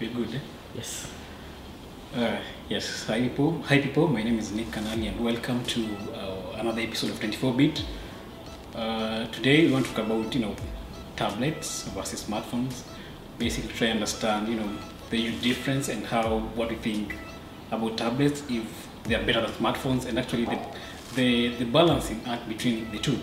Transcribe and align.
We're 0.00 0.10
good. 0.10 0.34
Eh? 0.34 0.38
Yes. 0.74 1.08
Uh, 2.16 2.38
yes. 2.68 3.04
Hi 3.06 3.20
people. 3.20 3.62
Hi 3.62 3.78
people. 3.78 4.08
My 4.08 4.24
name 4.24 4.40
is 4.40 4.50
Nick 4.50 4.66
Kanali, 4.72 5.06
and 5.06 5.24
welcome 5.24 5.62
to 5.66 5.84
uh, 6.12 6.58
another 6.58 6.80
episode 6.80 7.10
of 7.10 7.20
24-bit. 7.20 7.84
Uh, 8.74 9.26
today 9.28 9.66
we 9.66 9.72
want 9.72 9.86
to 9.86 9.94
talk 9.94 10.06
about 10.06 10.34
you 10.34 10.40
know 10.40 10.56
tablets 11.14 11.84
versus 11.94 12.24
smartphones. 12.24 12.82
Basically, 13.38 13.70
try 13.72 13.86
and 13.88 13.98
understand 13.98 14.48
you 14.48 14.56
know 14.56 14.68
the 15.10 15.16
huge 15.16 15.40
difference 15.42 15.88
and 15.88 16.04
how 16.04 16.40
what 16.56 16.70
we 16.70 16.76
think 16.76 17.16
about 17.70 17.96
tablets 17.96 18.42
if 18.48 18.88
they 19.04 19.14
are 19.14 19.24
better 19.24 19.42
than 19.42 19.50
smartphones, 19.52 20.06
and 20.06 20.18
actually 20.18 20.44
the 20.44 20.58
the, 21.14 21.54
the 21.56 21.64
balancing 21.66 22.20
act 22.26 22.48
between 22.48 22.90
the 22.90 22.98
two. 22.98 23.18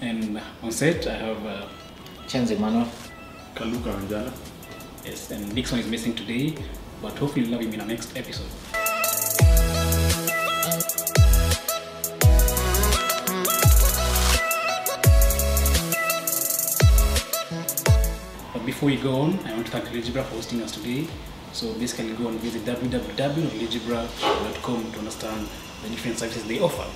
And 0.00 0.40
on 0.62 0.72
set, 0.72 1.06
I 1.06 1.14
have 1.14 1.44
uh, 1.46 1.68
Chenzi 2.26 2.58
Manuel. 2.58 2.88
Kaluka 3.54 3.92
Anjala. 3.92 4.32
Yes, 5.06 5.30
and 5.30 5.54
Dixon 5.54 5.78
is 5.78 5.86
missing 5.86 6.14
today, 6.14 6.54
but 7.00 7.16
hopefully 7.18 7.44
we'll 7.44 7.52
have 7.58 7.62
him 7.62 7.72
in 7.74 7.80
our 7.80 7.86
next 7.86 8.16
episode. 8.16 8.50
But 18.52 18.66
before 18.66 18.88
we 18.88 18.96
go 18.96 19.20
on, 19.20 19.38
I 19.46 19.52
want 19.52 19.66
to 19.66 19.72
thank 19.72 19.84
Legibra 19.88 20.24
for 20.24 20.34
hosting 20.34 20.60
us 20.62 20.72
today. 20.72 21.06
So 21.52 21.72
basically, 21.74 22.12
go 22.14 22.26
and 22.28 22.40
visit 22.40 22.64
www.legibra.com 22.64 24.92
to 24.92 24.98
understand 24.98 25.46
the 25.82 25.88
different 25.88 26.18
services 26.18 26.44
they 26.44 26.58
offer. 26.60 26.86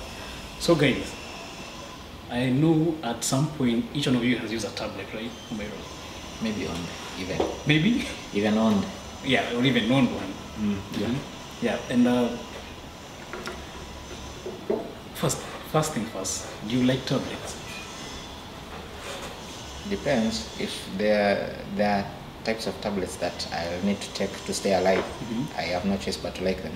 So, 0.59 0.75
guys, 0.75 1.15
I 2.29 2.49
know 2.49 2.95
at 3.03 3.23
some 3.23 3.47
point 3.57 3.85
each 3.93 4.07
one 4.07 4.15
of 4.17 4.23
you 4.23 4.37
has 4.37 4.51
used 4.51 4.67
a 4.67 4.71
tablet, 4.71 5.07
right? 5.13 5.31
Am 5.51 5.59
I 5.59 5.63
wrong? 5.63 6.00
Maybe 6.41 6.67
on 6.67 6.77
even 7.19 7.37
Maybe, 7.67 8.05
even 8.33 8.57
on. 8.57 8.83
yeah, 9.23 9.53
or 9.55 9.63
even 9.63 9.87
non 9.89 10.07
one. 10.13 10.33
Yeah. 10.99 11.07
Yeah, 11.61 11.77
and 11.89 12.07
uh, 12.07 12.29
first, 15.15 15.37
first 15.71 15.93
thing 15.93 16.05
first, 16.05 16.47
do 16.67 16.75
you 16.77 16.83
like 16.85 17.05
tablets? 17.05 17.55
Depends 19.89 20.47
if 20.59 20.73
there 20.97 21.55
there 21.75 21.97
are 21.99 22.05
types 22.43 22.65
of 22.67 22.79
tablets 22.81 23.17
that 23.17 23.47
I'll 23.53 23.83
need 23.85 23.99
to 24.01 24.09
take 24.13 24.31
to 24.45 24.53
stay 24.53 24.73
alive. 24.73 25.03
Mhm. 25.29 25.45
I 25.57 25.61
have 25.73 25.85
no 25.85 25.97
choice 25.97 26.17
but 26.17 26.33
to 26.35 26.43
like 26.43 26.61
them. 26.63 26.73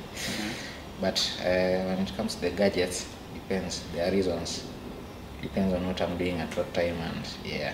But 1.02 1.18
uh, 1.42 1.46
when 1.90 2.00
it 2.00 2.12
comes 2.18 2.36
to 2.36 2.42
the 2.42 2.50
gadgets, 2.52 3.06
depends. 3.34 3.84
There 3.94 4.08
are 4.08 4.12
reasons. 4.12 4.64
Depends 5.42 5.74
on 5.74 5.86
what 5.88 6.02
I'm 6.02 6.18
doing 6.18 6.40
at 6.40 6.56
what 6.58 6.74
time 6.74 6.96
and 7.02 7.28
yeah. 7.44 7.74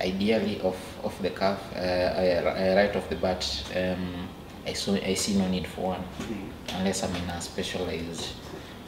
Ideally, 0.00 0.60
off 0.62 1.04
off 1.04 1.20
the 1.22 1.30
cuff, 1.30 1.60
uh, 1.76 2.74
right 2.76 2.94
off 2.96 3.08
the 3.08 3.16
bat, 3.16 3.42
um, 3.76 4.28
I 4.66 4.72
saw 4.72 4.94
I 4.94 5.14
see 5.14 5.34
no 5.38 5.46
need 5.48 5.66
for 5.66 5.82
one 5.96 6.04
unless 6.74 7.02
I'm 7.04 7.14
in 7.14 7.28
a 7.30 7.40
specialized 7.40 8.32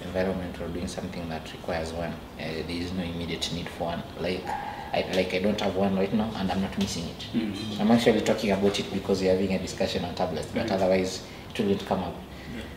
environment 0.02 0.60
or 0.60 0.68
doing 0.68 0.88
something 0.88 1.28
that 1.28 1.50
requires 1.52 1.92
one. 1.92 2.10
Uh, 2.38 2.44
there 2.66 2.70
is 2.70 2.92
no 2.92 3.02
immediate 3.04 3.50
need 3.54 3.68
for 3.68 3.84
one. 3.84 4.02
Like 4.18 4.44
I 4.92 5.04
like 5.14 5.32
I 5.34 5.38
don't 5.38 5.60
have 5.60 5.76
one 5.76 5.96
right 5.96 6.12
now 6.12 6.30
and 6.36 6.50
I'm 6.50 6.60
not 6.60 6.76
missing 6.78 7.04
it. 7.04 7.26
Mhm. 7.34 7.80
I'm 7.80 7.90
actually 7.92 8.20
talking 8.22 8.50
about 8.50 8.78
it 8.78 8.92
because 8.92 9.22
we're 9.22 9.30
having 9.32 9.54
a 9.54 9.58
discussion 9.58 10.04
on 10.04 10.14
tablets, 10.14 10.48
but 10.52 10.66
Mhm. 10.66 10.72
otherwise 10.72 11.22
it 11.54 11.60
wouldn't 11.60 11.86
come 11.86 12.02
up. 12.02 12.14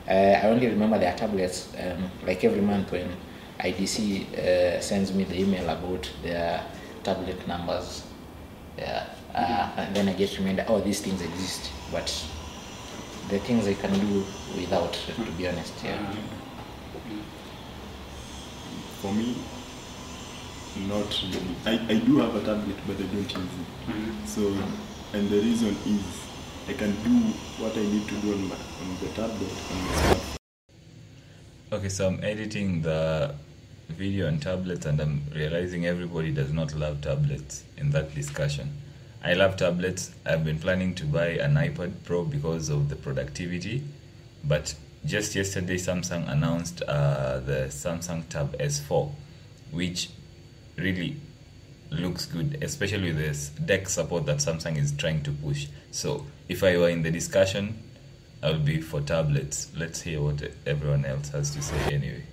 Uh, 0.07 0.11
I 0.43 0.47
only 0.47 0.67
remember 0.67 0.97
their 0.99 1.15
tablets 1.15 1.67
um, 1.79 2.09
like 2.25 2.43
every 2.43 2.61
month 2.61 2.91
when 2.91 3.09
IDC 3.59 4.25
uh, 4.37 4.79
sends 4.81 5.11
me 5.13 5.23
the 5.23 5.39
email 5.39 5.67
about 5.69 6.09
their 6.23 6.61
tablet 7.09 7.47
numbers. 7.47 8.05
Yeah, 8.77 9.05
mm-hmm. 9.33 9.79
uh, 9.79 9.81
and 9.81 9.95
then 9.95 10.09
I 10.09 10.13
get 10.13 10.37
reminded, 10.37 10.65
oh, 10.69 10.79
these 10.79 11.01
things 11.01 11.21
exist, 11.21 11.71
but 11.91 12.07
the 13.29 13.39
things 13.39 13.67
I 13.67 13.73
can 13.73 13.93
do 13.99 14.23
without, 14.55 14.93
to 14.93 15.31
be 15.37 15.47
honest. 15.47 15.73
Yeah. 15.83 15.97
Mm-hmm. 15.97 16.19
Mm-hmm. 16.97 17.21
For 19.01 19.11
me, 19.13 19.35
not 20.87 21.09
really. 21.33 21.55
I, 21.65 21.73
I 21.93 21.97
do 21.99 22.17
have 22.19 22.35
a 22.35 22.41
tablet, 22.41 22.77
but 22.87 22.95
I 22.97 23.07
don't 23.13 23.31
use 23.41 23.53
it. 23.63 24.27
So, 24.27 24.41
and 25.13 25.29
the 25.29 25.39
reason 25.39 25.75
is 25.85 26.03
I 26.67 26.73
can 26.73 26.91
do 27.03 27.15
what 27.61 27.75
I 27.75 27.83
need 27.93 28.07
to 28.07 28.15
do 28.21 28.33
on, 28.33 28.47
my, 28.49 28.55
on 28.55 28.97
the 29.01 29.09
tablet 29.09 29.53
on 29.71 29.77
my 29.85 29.93
smartphone. 29.99 30.37
Okay, 31.71 31.89
so 31.89 32.07
I'm 32.07 32.23
editing 32.23 32.81
the 32.81 33.33
video 33.89 34.27
on 34.27 34.39
tablets 34.39 34.85
and 34.85 34.99
I'm 34.99 35.23
realizing 35.33 35.85
everybody 35.85 36.31
does 36.31 36.53
not 36.53 36.73
love 36.75 37.01
tablets 37.01 37.63
in 37.77 37.89
that 37.91 38.15
discussion. 38.15 38.71
I 39.23 39.33
love 39.33 39.57
tablets. 39.57 40.11
I've 40.25 40.45
been 40.45 40.59
planning 40.59 40.95
to 40.95 41.05
buy 41.05 41.27
an 41.29 41.55
iPad 41.55 41.91
Pro 42.05 42.23
because 42.23 42.69
of 42.69 42.87
the 42.87 42.95
productivity, 42.95 43.83
but 44.43 44.75
just 45.05 45.35
yesterday 45.35 45.75
Samsung 45.75 46.29
announced 46.29 46.81
uh, 46.83 47.39
the 47.39 47.67
Samsung 47.69 48.27
Tab 48.29 48.57
S4, 48.57 49.11
which 49.71 50.09
really 50.77 51.17
looks 51.91 52.25
good, 52.25 52.59
especially 52.61 53.09
with 53.09 53.17
this 53.17 53.49
deck 53.49 53.89
support 53.89 54.25
that 54.27 54.37
Samsung 54.37 54.77
is 54.77 54.93
trying 54.93 55.23
to 55.23 55.31
push. 55.31 55.67
So 55.91 56.25
if 56.47 56.63
I 56.63 56.77
were 56.77 56.89
in 56.89 57.01
the 57.01 57.11
discussion, 57.11 57.83
I 58.41 58.51
would 58.51 58.63
be 58.63 58.79
for 58.79 59.01
tablets. 59.01 59.69
Let's 59.75 60.01
hear 60.01 60.21
what 60.21 60.41
everyone 60.65 61.03
else 61.03 61.29
has 61.29 61.51
to 61.55 61.61
say 61.61 61.77
anyway. 61.93 62.23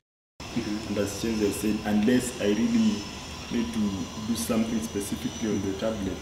And 0.56 0.96
as 0.98 1.22
Chenzi 1.22 1.46
has 1.46 1.56
said, 1.56 1.76
unless 1.84 2.40
I 2.40 2.46
really 2.46 3.02
need 3.52 3.72
to 3.72 3.90
do 4.26 4.34
something 4.34 4.80
specifically 4.80 5.50
on 5.50 5.60
the 5.62 5.72
tablet, 5.78 6.16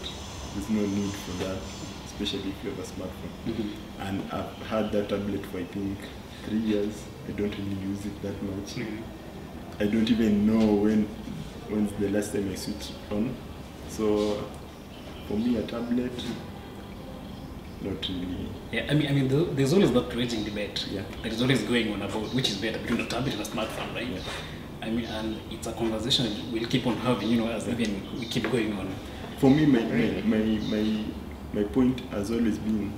there's 0.53 0.69
no 0.69 0.81
need 0.85 1.13
for 1.13 1.43
that, 1.43 1.57
especially 2.05 2.49
if 2.49 2.63
you 2.63 2.71
have 2.71 2.79
a 2.79 2.83
smartphone. 2.83 3.31
Mhm. 3.47 3.69
And 3.99 4.21
I've 4.31 4.67
had 4.67 4.91
that 4.91 5.09
tablet 5.09 5.45
for 5.45 5.59
I 5.59 5.63
think 5.65 5.97
three 6.45 6.59
years. 6.59 6.93
I 7.29 7.31
don't 7.31 7.51
really 7.57 7.81
use 7.81 8.05
it 8.05 8.21
that 8.23 8.41
much. 8.43 8.75
Mhm. 8.75 9.01
I 9.79 9.85
don't 9.87 10.09
even 10.09 10.45
know 10.45 10.65
when 10.75 11.07
when's 11.69 11.91
the 11.99 12.09
last 12.09 12.33
time 12.33 12.49
I 12.51 12.55
switched 12.55 12.91
on. 13.11 13.33
So 13.89 14.43
for 15.27 15.37
me, 15.37 15.55
a 15.57 15.63
tablet, 15.63 16.11
not 17.85 18.07
really. 18.09 18.49
Yeah, 18.71 18.87
I 18.89 18.93
mean, 18.93 19.07
I 19.07 19.11
mean, 19.11 19.55
there's 19.55 19.73
always 19.73 19.91
that 19.93 20.13
raging 20.15 20.43
debate 20.43 20.87
Yeah. 20.91 21.03
that 21.23 21.31
is 21.31 21.41
always 21.41 21.61
going 21.63 21.93
on 21.93 22.01
about 22.01 22.33
which 22.33 22.49
is 22.49 22.57
better 22.57 22.79
between 22.79 23.01
a 23.01 23.05
tablet 23.05 23.33
and 23.33 23.41
a 23.41 23.45
smartphone, 23.45 23.95
right? 23.95 24.07
Yeah. 24.07 24.19
I 24.81 24.89
mean, 24.89 25.05
and 25.05 25.39
it's 25.51 25.67
a 25.67 25.73
conversation 25.73 26.51
we'll 26.51 26.67
keep 26.67 26.85
on 26.85 26.95
having, 26.97 27.29
you 27.29 27.37
know, 27.37 27.47
as 27.47 27.67
even 27.67 28.01
we 28.19 28.25
keep 28.25 28.51
going 28.51 28.73
on. 28.77 28.93
For 29.39 29.49
me, 29.49 29.65
my, 29.65 29.81
my, 29.81 30.21
my, 30.25 30.59
my, 30.69 31.05
my 31.53 31.63
point 31.63 32.01
has 32.11 32.31
always 32.31 32.57
been 32.57 32.93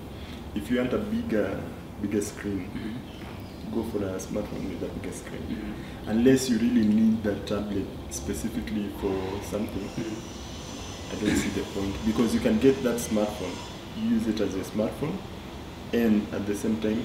if 0.55 0.71
you 0.71 0.77
want 0.77 0.93
a 0.93 0.97
bigger, 0.97 1.61
bigger 2.01 2.21
screen, 2.21 2.67
mm-hmm. 2.67 3.73
go 3.75 3.83
for 3.91 3.97
a 3.99 4.17
smartphone 4.17 4.69
with 4.69 4.89
a 4.89 4.93
bigger 4.93 5.13
screen. 5.13 5.41
Mm-hmm. 5.41 6.09
Unless 6.09 6.49
you 6.49 6.57
really 6.57 6.87
need 6.87 7.23
that 7.23 7.45
tablet 7.45 7.85
specifically 8.09 8.89
for 8.99 9.13
something, 9.43 9.87
mm-hmm. 9.87 11.11
I 11.11 11.19
don't 11.19 11.35
see 11.35 11.49
the 11.49 11.65
point 11.67 11.95
because 12.05 12.33
you 12.33 12.39
can 12.39 12.59
get 12.59 12.83
that 12.83 12.95
smartphone, 12.95 13.55
use 14.03 14.27
it 14.27 14.39
as 14.39 14.55
a 14.55 14.59
smartphone, 14.59 15.17
and 15.93 16.25
at 16.33 16.45
the 16.45 16.55
same 16.55 16.79
time 16.81 17.03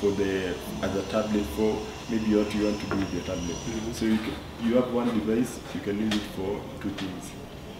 for 0.00 0.10
the 0.12 0.54
as 0.82 0.96
a 0.96 1.02
tablet 1.10 1.44
for 1.56 1.76
maybe 2.10 2.34
what 2.34 2.52
you 2.54 2.64
want 2.64 2.80
to 2.80 2.86
do 2.90 2.96
with 2.96 3.14
your 3.14 3.22
tablet. 3.24 3.56
Mhm. 3.56 3.92
So 3.94 4.06
you 4.06 4.18
can, 4.18 4.34
you 4.62 4.74
have 4.76 4.92
one 4.92 5.08
device, 5.18 5.60
you 5.74 5.80
can 5.80 5.98
use 5.98 6.14
it 6.14 6.26
for 6.36 6.60
two 6.80 6.90
things, 6.90 7.30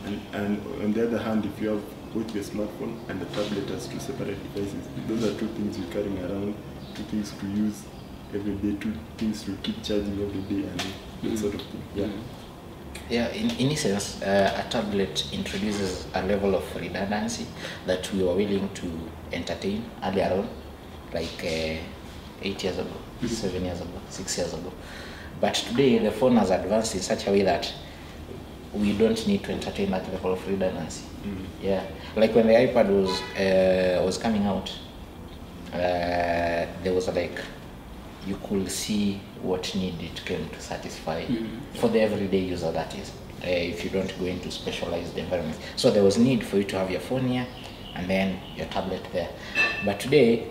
and 0.05 0.21
and 0.33 0.83
on 0.83 0.93
the 0.93 1.07
other 1.07 1.19
hand, 1.19 1.45
if 1.45 1.61
you 1.63 1.71
have 1.71 1.83
both 2.15 2.35
your 2.35 2.45
smartphone 2.45 2.99
and 3.09 3.21
the 3.21 3.27
tablet 3.27 3.71
as 3.71 3.87
two 3.87 3.99
separate 4.01 4.39
devices, 4.53 4.85
mm-hmm. 4.87 5.09
those 5.09 5.25
are 5.25 5.39
two 5.39 5.49
things 5.49 5.79
you're 5.79 5.93
carrying 5.93 6.19
around, 6.25 6.55
two 6.95 7.05
things 7.05 7.33
to 7.41 7.47
use 7.47 7.85
every 8.35 8.55
day, 8.57 8.77
two 8.81 8.93
things 9.17 9.43
to 9.45 9.53
keep 9.63 9.83
charging 9.83 10.21
every 10.21 10.43
day, 10.43 10.69
and 10.69 10.79
that 10.81 10.87
mm-hmm. 11.23 11.37
sort 11.37 11.55
of 11.55 11.63
thing. 11.63 11.83
Yeah. 11.95 12.07
Mm-hmm. 12.07 12.40
Yeah, 13.11 13.29
in, 13.31 13.51
in 13.59 13.73
essence, 13.73 14.23
uh, 14.23 14.63
a 14.65 14.71
tablet 14.71 15.27
introduces 15.33 16.07
a 16.15 16.23
level 16.25 16.55
of 16.55 16.77
redundancy 16.77 17.45
that 17.87 18.11
we 18.13 18.23
were 18.23 18.35
willing 18.37 18.69
to 18.75 19.11
entertain 19.33 19.85
earlier 20.05 20.33
on, 20.33 20.49
like 21.13 21.43
uh, 21.43 21.77
eight 22.43 22.63
years 22.63 22.79
ago, 22.79 22.93
seven 23.27 23.65
years 23.65 23.81
ago, 23.81 24.01
six 24.11 24.39
years 24.39 24.55
ago. 24.55 24.73
But 25.41 25.55
today, 25.55 25.99
the 25.99 26.13
phone 26.13 26.37
has 26.37 26.51
advanced 26.51 26.95
in 26.95 27.01
such 27.01 27.27
a 27.27 27.33
way 27.33 27.43
that 27.43 27.73
we 28.73 28.97
don't 28.97 29.27
need 29.27 29.43
to 29.43 29.53
entertain 29.53 29.91
that 29.91 30.09
level 30.13 30.33
of 30.35 30.49
redundancy. 30.49 31.05
Mm. 31.25 31.47
Yeah, 31.61 31.85
like 32.15 32.33
when 32.33 32.47
the 32.47 32.53
iPad 32.53 32.91
was 32.91 33.21
uh, 33.37 34.03
was 34.05 34.19
coming 34.19 34.45
out, 34.45 34.71
uh, 35.73 35.77
there 36.85 36.95
was 36.95 37.09
like 37.09 37.41
you 38.25 38.39
could 38.45 38.71
see 38.71 39.21
what 39.43 39.75
need 39.75 39.95
it 40.03 40.25
came 40.25 40.49
to 40.51 40.61
satisfy 40.61 41.23
Mhm. 41.25 41.49
for 41.75 41.89
the 41.89 42.01
everyday 42.01 42.39
user. 42.41 42.71
That 42.73 42.95
is, 42.95 43.11
uh, 43.45 43.49
if 43.49 43.85
you 43.85 43.91
don't 43.91 44.13
go 44.19 44.27
into 44.27 44.51
specialized 44.51 45.17
environments. 45.17 45.59
So 45.77 45.91
there 45.91 46.03
was 46.05 46.19
need 46.19 46.45
for 46.45 46.57
you 46.59 46.65
to 46.65 46.79
have 46.79 46.91
your 46.91 47.01
phone 47.01 47.29
here 47.29 47.47
and 47.95 48.09
then 48.09 48.39
your 48.57 48.67
tablet 48.67 49.03
there. 49.13 49.29
But 49.85 49.99
today, 50.01 50.45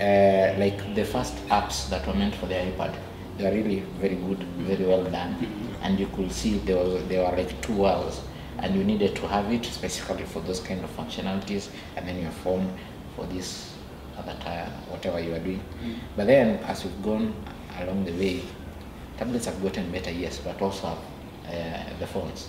uh, 0.00 0.58
like 0.58 0.94
the 0.94 1.04
first 1.04 1.36
apps 1.48 1.88
that 1.90 2.06
were 2.06 2.14
meant 2.14 2.34
for 2.34 2.46
the 2.46 2.54
iPad, 2.54 2.94
they 3.36 3.46
are 3.46 3.52
really 3.52 3.82
very 4.00 4.16
good, 4.16 4.42
very 4.58 4.84
well 4.84 5.04
done, 5.04 5.36
and 5.82 5.98
you 5.98 6.06
could 6.06 6.30
see 6.32 6.58
there 6.58 6.76
was 6.76 7.02
there 7.08 7.22
were 7.24 7.36
like 7.36 7.60
two 7.62 7.72
worlds, 7.74 8.20
and 8.58 8.74
you 8.74 8.82
needed 8.84 9.14
to 9.16 9.26
have 9.28 9.52
it 9.52 9.64
specifically 9.64 10.24
for 10.24 10.40
those 10.40 10.60
kind 10.60 10.82
of 10.84 10.90
functionalities, 10.96 11.68
and 11.96 12.06
then 12.08 12.20
your 12.20 12.30
phone 12.44 12.68
for 13.16 13.26
this 13.26 13.74
other 14.18 14.34
time, 14.40 14.70
whatever 14.90 15.20
you 15.20 15.32
are 15.34 15.38
doing. 15.40 15.60
But 16.16 16.26
then, 16.26 16.58
as 16.66 16.84
we've 16.84 17.02
gone 17.02 17.32
along 17.82 18.04
the 18.04 18.12
way, 18.12 18.42
tablets 19.16 19.46
have 19.46 19.60
gotten 19.62 19.90
better, 19.90 20.10
yes, 20.10 20.38
but 20.38 20.60
also 20.62 20.88
have 20.88 20.98
uh, 21.46 21.98
the 21.98 22.06
phones. 22.06 22.48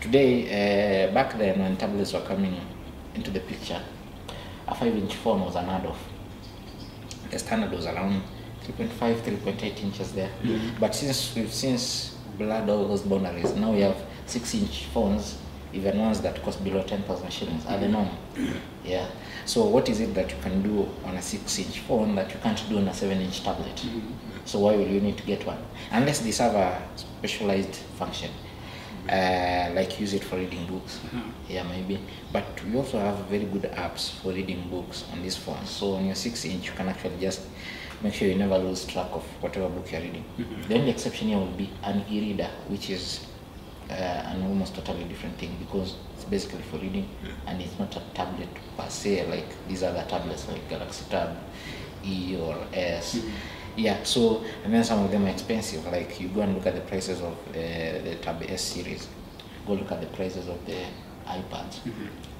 Today, 0.00 1.08
uh, 1.08 1.14
back 1.14 1.36
then 1.38 1.58
when 1.60 1.76
tablets 1.76 2.12
were 2.12 2.20
coming 2.22 2.60
into 3.14 3.30
the 3.30 3.40
picture, 3.40 3.80
a 4.66 4.74
5 4.74 4.94
inch 4.96 5.16
phone 5.16 5.40
was 5.40 5.56
unheard 5.56 5.86
of. 5.86 5.98
The 7.30 7.38
standard 7.38 7.72
was 7.72 7.86
around 7.86 8.22
3.5, 8.66 9.20
3.8 9.20 9.82
inches 9.82 10.12
there. 10.12 10.30
But 10.78 10.94
since 10.94 11.34
we've 11.34 11.52
since 11.52 12.16
blurred 12.38 12.68
all 12.68 12.86
those 12.88 13.02
boundaries, 13.02 13.54
now 13.54 13.72
we 13.72 13.80
have 13.80 13.96
6 14.26 14.54
inch 14.54 14.84
phones, 14.86 15.38
even 15.72 15.98
ones 15.98 16.20
that 16.22 16.42
cost 16.42 16.62
below 16.64 16.82
10,000 16.82 17.30
shillings 17.32 17.66
are 17.66 17.78
the 17.78 17.88
norm. 17.88 18.08
Yeah. 18.84 19.06
So, 19.44 19.64
what 19.66 19.88
is 19.88 20.00
it 20.00 20.14
that 20.14 20.30
you 20.30 20.36
can 20.42 20.62
do 20.62 20.88
on 21.04 21.16
a 21.16 21.22
6 21.22 21.58
inch 21.58 21.80
phone 21.80 22.14
that 22.16 22.32
you 22.32 22.40
can't 22.42 22.62
do 22.68 22.78
on 22.78 22.88
a 22.88 22.94
7 22.94 23.20
inch 23.20 23.42
tablet? 23.42 23.84
So, 24.50 24.58
why 24.58 24.74
will 24.74 24.88
you 24.88 25.00
need 25.00 25.16
to 25.16 25.22
get 25.22 25.46
one? 25.46 25.58
Unless 25.92 26.22
these 26.22 26.38
have 26.38 26.56
a 26.56 26.82
specialized 26.96 27.76
function. 28.00 28.30
Uh, 29.08 29.70
like 29.74 30.00
use 30.00 30.12
it 30.12 30.24
for 30.24 30.36
reading 30.36 30.66
books. 30.66 30.98
Yeah, 31.48 31.62
maybe. 31.62 32.00
But 32.32 32.44
we 32.64 32.76
also 32.76 32.98
have 32.98 33.16
very 33.26 33.44
good 33.44 33.62
apps 33.62 34.10
for 34.10 34.32
reading 34.32 34.68
books 34.68 35.04
on 35.12 35.22
this 35.22 35.36
phone. 35.36 35.64
So 35.66 35.92
on 35.94 36.04
your 36.04 36.16
six 36.16 36.44
inch, 36.44 36.66
you 36.66 36.72
can 36.72 36.88
actually 36.88 37.18
just 37.20 37.42
make 38.02 38.12
sure 38.12 38.26
you 38.26 38.34
never 38.34 38.58
lose 38.58 38.84
track 38.86 39.06
of 39.12 39.22
whatever 39.40 39.68
book 39.68 39.92
you're 39.92 40.00
reading. 40.00 40.24
The 40.66 40.74
only 40.74 40.90
exception 40.90 41.28
here 41.28 41.38
would 41.38 41.56
be 41.56 41.70
an 41.84 42.04
e-reader, 42.10 42.50
which 42.66 42.90
is 42.90 43.26
uh, 43.88 43.92
an 43.94 44.42
almost 44.42 44.74
totally 44.74 45.04
different 45.04 45.38
thing 45.38 45.56
because 45.60 45.94
it's 46.14 46.24
basically 46.24 46.62
for 46.62 46.78
reading 46.78 47.08
and 47.46 47.60
it's 47.62 47.78
not 47.78 47.94
a 47.96 48.02
tablet 48.14 48.48
per 48.76 48.88
se 48.88 49.28
like 49.30 49.46
these 49.68 49.84
other 49.84 50.04
tablets 50.08 50.48
like 50.48 50.68
Galaxy 50.68 51.04
Tab 51.08 51.36
E 52.04 52.36
or 52.36 52.56
S. 52.72 53.20
Yeah, 53.76 54.02
so 54.02 54.44
and 54.64 54.74
then 54.74 54.84
some 54.84 55.04
of 55.04 55.10
them 55.10 55.24
are 55.26 55.30
expensive. 55.30 55.86
Like 55.86 56.20
you 56.20 56.28
go 56.28 56.40
and 56.42 56.54
look 56.54 56.66
at 56.66 56.74
the 56.74 56.80
prices 56.82 57.20
of 57.20 57.32
uh, 57.50 57.52
the 57.54 58.16
Tab 58.20 58.42
S 58.48 58.62
series, 58.62 59.08
go 59.66 59.74
look 59.74 59.90
at 59.92 60.00
the 60.00 60.06
prices 60.08 60.48
of 60.48 60.64
the 60.66 60.76
iPads. 61.26 61.78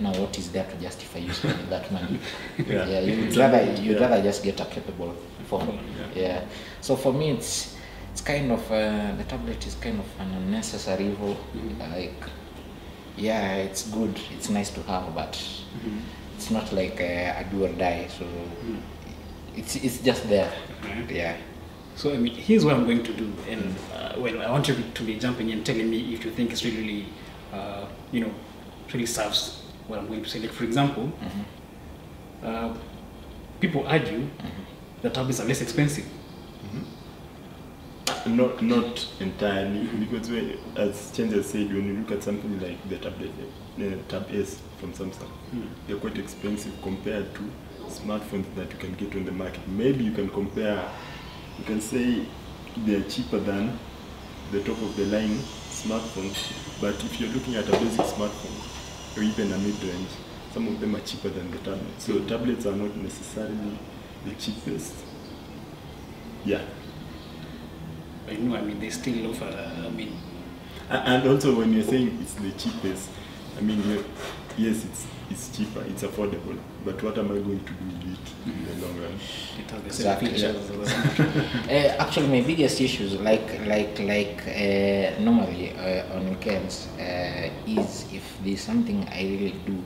Now, 0.01 0.13
what 0.15 0.37
is 0.39 0.51
there 0.51 0.65
to 0.65 0.77
justify 0.77 1.21
you 1.21 1.33
spending 1.33 1.69
that 1.71 1.91
money? 1.93 2.19
Yeah. 2.67 3.01
you'd 3.01 3.37
rather 3.37 3.63
you'd 3.81 3.97
Yeah. 4.01 4.09
rather 4.09 4.23
just 4.23 4.43
get 4.43 4.61
a 4.61 4.65
capable 4.65 5.15
phone. 5.47 5.79
Yeah. 6.15 6.23
Yeah. 6.23 6.45
So 6.81 6.97
for 6.97 7.13
me, 7.13 7.31
it's 7.31 7.77
it's 8.13 8.21
kind 8.21 8.51
of 8.51 8.61
uh, 8.73 9.13
the 9.17 9.25
tablet 9.25 9.65
is 9.67 9.75
kind 9.77 10.01
of 10.01 10.07
an 10.21 10.33
unnecessary 10.35 11.07
evil. 11.07 11.37
Like, 11.79 12.15
yeah, 13.17 13.55
it's 13.57 13.89
good. 13.89 14.19
It's 14.33 14.49
nice 14.49 14.71
to 14.71 14.83
have, 14.83 15.15
but 15.15 15.41
it's 16.37 16.51
not 16.51 16.73
like 16.73 17.01
uh, 17.01 17.41
a 17.41 17.47
do 17.51 17.65
or 17.67 17.69
die. 17.69 18.09
So 18.09 18.27
it's 19.61 19.77
it's 19.77 19.99
just 19.99 20.29
there. 20.29 20.51
Okay. 21.05 21.17
Yeah. 21.17 21.37
So 21.97 22.13
I 22.13 22.17
mean, 22.17 22.35
here's 22.35 22.65
what 22.65 22.75
I'm 22.75 22.85
going 22.85 23.03
to 23.03 23.13
do, 23.13 23.31
and 23.49 23.77
uh, 23.95 24.15
well, 24.19 24.43
I 24.43 24.51
want 24.51 24.69
you 24.69 24.75
to 24.95 25.03
be 25.05 25.19
jumping 25.19 25.51
in, 25.51 25.63
telling 25.63 25.91
me 25.91 26.15
if 26.15 26.25
you 26.25 26.31
think 26.31 26.51
it's 26.53 26.65
really, 26.65 27.07
uh, 27.53 27.85
you 28.11 28.21
know, 28.23 28.33
really 28.93 29.07
serves 29.07 29.63
what 29.87 29.99
I'm 29.99 30.09
going 30.09 30.23
to 30.23 30.29
say. 30.29 30.41
Like 30.41 30.53
for 30.53 30.65
example, 30.65 31.13
uh, 32.43 32.75
people 33.61 33.87
argue 33.87 34.29
that 35.03 35.15
tablets 35.15 35.41
are 35.41 35.45
less 35.45 35.61
expensive. 35.61 36.07
Not 38.27 38.63
not 38.63 39.07
entirely 39.21 39.87
because 39.99 40.31
when, 40.31 40.59
as 40.77 41.11
Chen 41.15 41.31
said, 41.43 41.73
when 41.73 41.87
you 41.87 41.95
look 42.01 42.13
at 42.13 42.23
something 42.23 42.61
like 42.61 42.79
the 42.89 42.99
tablet, 42.99 43.31
uh, 43.79 43.97
Tab 44.09 44.27
S 44.31 44.61
from 44.79 44.93
Samsung, 44.93 45.31
they're 45.87 45.97
quite 45.97 46.19
expensive 46.19 46.73
compared 46.83 47.35
to 47.35 47.51
smartphones 47.91 48.47
that 48.55 48.71
you 48.73 48.79
can 48.79 48.95
get 48.95 49.15
on 49.15 49.25
the 49.25 49.33
market. 49.33 49.67
Maybe 49.69 50.05
you 50.05 50.13
can 50.13 50.29
compare, 50.31 50.89
you 51.59 51.65
can 51.65 51.81
say 51.81 52.27
they're 52.79 53.03
cheaper 53.03 53.39
than 53.39 53.79
the 54.53 54.61
top 54.61 54.81
of 54.83 54.97
the 54.97 55.07
line 55.07 55.39
smartphones, 55.71 56.53
but 56.81 56.95
if 57.05 57.21
you're 57.21 57.31
looking 57.31 57.55
at 57.57 57.69
a 57.69 57.73
basic 57.73 58.07
smartphone 58.07 59.17
or 59.17 59.23
even 59.23 59.53
a 59.53 59.59
mid-range, 59.59 60.09
some 60.53 60.67
of 60.69 60.81
them 60.81 60.97
are 60.97 61.01
cheaper 61.01 61.29
than 61.29 61.51
the 61.51 61.59
tablet. 61.59 62.01
So 62.01 62.25
tablets 62.25 62.67
are 62.67 62.77
not 62.77 62.97
necessarily 62.97 63.79
the 64.25 64.35
cheapest. 64.35 64.95
Yeah. 66.45 66.63
I 68.29 68.35
know, 68.35 68.57
I 68.57 68.61
mean, 68.63 68.81
they 68.81 68.91
still 68.91 69.31
offer. 69.31 69.45
I 69.45 69.89
mean, 69.91 70.17
And 70.91 71.29
also, 71.29 71.55
when 71.55 71.73
you're 71.73 71.85
saying 71.85 72.19
it's 72.21 72.35
the 72.35 72.51
cheapest, 72.53 73.11
I 73.59 73.61
mean, 73.63 74.05
yes, 74.57 74.85
it's 74.85 75.07
it's 75.31 75.57
cheaper, 75.57 75.83
it's 75.83 76.03
affordable. 76.03 76.59
But 76.85 77.01
what 77.03 77.17
am 77.19 77.27
I 77.27 77.39
going 77.39 77.61
to 77.65 77.73
do 77.73 77.85
with 77.85 78.19
it 78.19 78.33
in 78.47 78.65
the 78.81 78.87
long 78.87 78.97
run? 79.01 79.13
it 79.59 79.71
has 79.71 79.83
the 79.83 79.93
same 79.93 80.29
Exactly, 80.29 80.31
features. 80.31 81.67
Uh, 81.71 82.03
actually, 82.03 82.27
my 82.29 82.41
biggest 82.47 82.81
issues, 82.81 83.15
like 83.21 83.49
like 83.67 83.99
like 84.01 84.43
uh, 84.49 85.21
normally 85.21 85.73
uh, 85.77 86.17
on 86.17 86.29
weekends, 86.31 86.89
uh, 86.99 87.51
is 87.67 88.07
if 88.13 88.39
there's 88.45 88.61
something 88.61 89.07
I 89.09 89.23
really 89.23 89.55
do, 89.67 89.77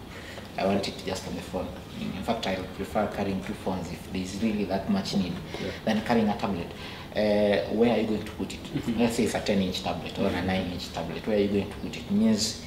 I 0.57 0.67
want 0.67 0.87
it 0.89 0.95
just 1.05 1.27
on 1.29 1.35
the 1.35 1.43
phone. 1.43 1.69
In 2.01 2.23
fact, 2.23 2.47
I 2.47 2.55
prefer 2.77 3.07
carrying 3.09 3.43
two 3.45 3.55
phones 3.55 3.91
if 3.93 4.13
there's 4.13 4.43
really 4.43 4.65
that 4.65 4.89
much 4.91 5.15
need 5.17 5.35
Yeah. 5.61 5.71
than 5.85 6.01
carrying 6.03 6.29
a 6.29 6.37
tablet. 6.39 6.71
Uh, 7.15 7.71
where 7.75 7.93
are 7.95 8.01
you 8.01 8.07
going 8.09 8.25
to 8.25 8.33
put 8.33 8.53
it? 8.55 8.61
Let's 8.99 9.17
say 9.17 9.25
it's 9.25 9.35
a 9.35 9.41
10-inch 9.41 9.85
tablet 9.85 10.19
or 10.19 10.27
a 10.27 10.43
9-inch 10.43 10.93
tablet. 10.93 11.25
Where 11.27 11.37
are 11.37 11.41
you 11.41 11.49
going 11.49 11.71
to 11.71 11.77
put 11.77 11.97
it? 11.97 12.11
means 12.11 12.65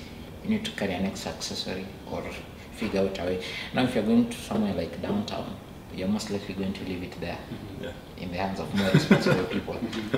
you 0.47 0.55
need 0.55 0.65
to 0.65 0.71
carry 0.71 0.93
an 0.93 1.05
extra 1.05 1.31
accessory 1.31 1.85
or 2.09 2.23
figure 2.71 3.01
out 3.01 3.19
a 3.19 3.23
way. 3.23 3.43
Now, 3.73 3.83
if 3.83 3.95
you're 3.95 4.03
going 4.03 4.29
to 4.29 4.37
somewhere 4.37 4.73
like 4.73 5.01
downtown, 5.01 5.55
you're 5.93 6.07
most 6.07 6.29
likely 6.29 6.53
going 6.53 6.73
to 6.73 6.83
leave 6.83 7.03
it 7.03 7.19
there 7.19 7.37
mm-hmm. 7.37 7.83
Yeah. 7.85 7.91
in 8.17 8.31
the 8.31 8.37
hands 8.37 8.59
of 8.59 8.73
more 8.75 8.89
responsible 8.91 9.45
people. 9.45 9.73
Mm-hmm. 9.73 10.17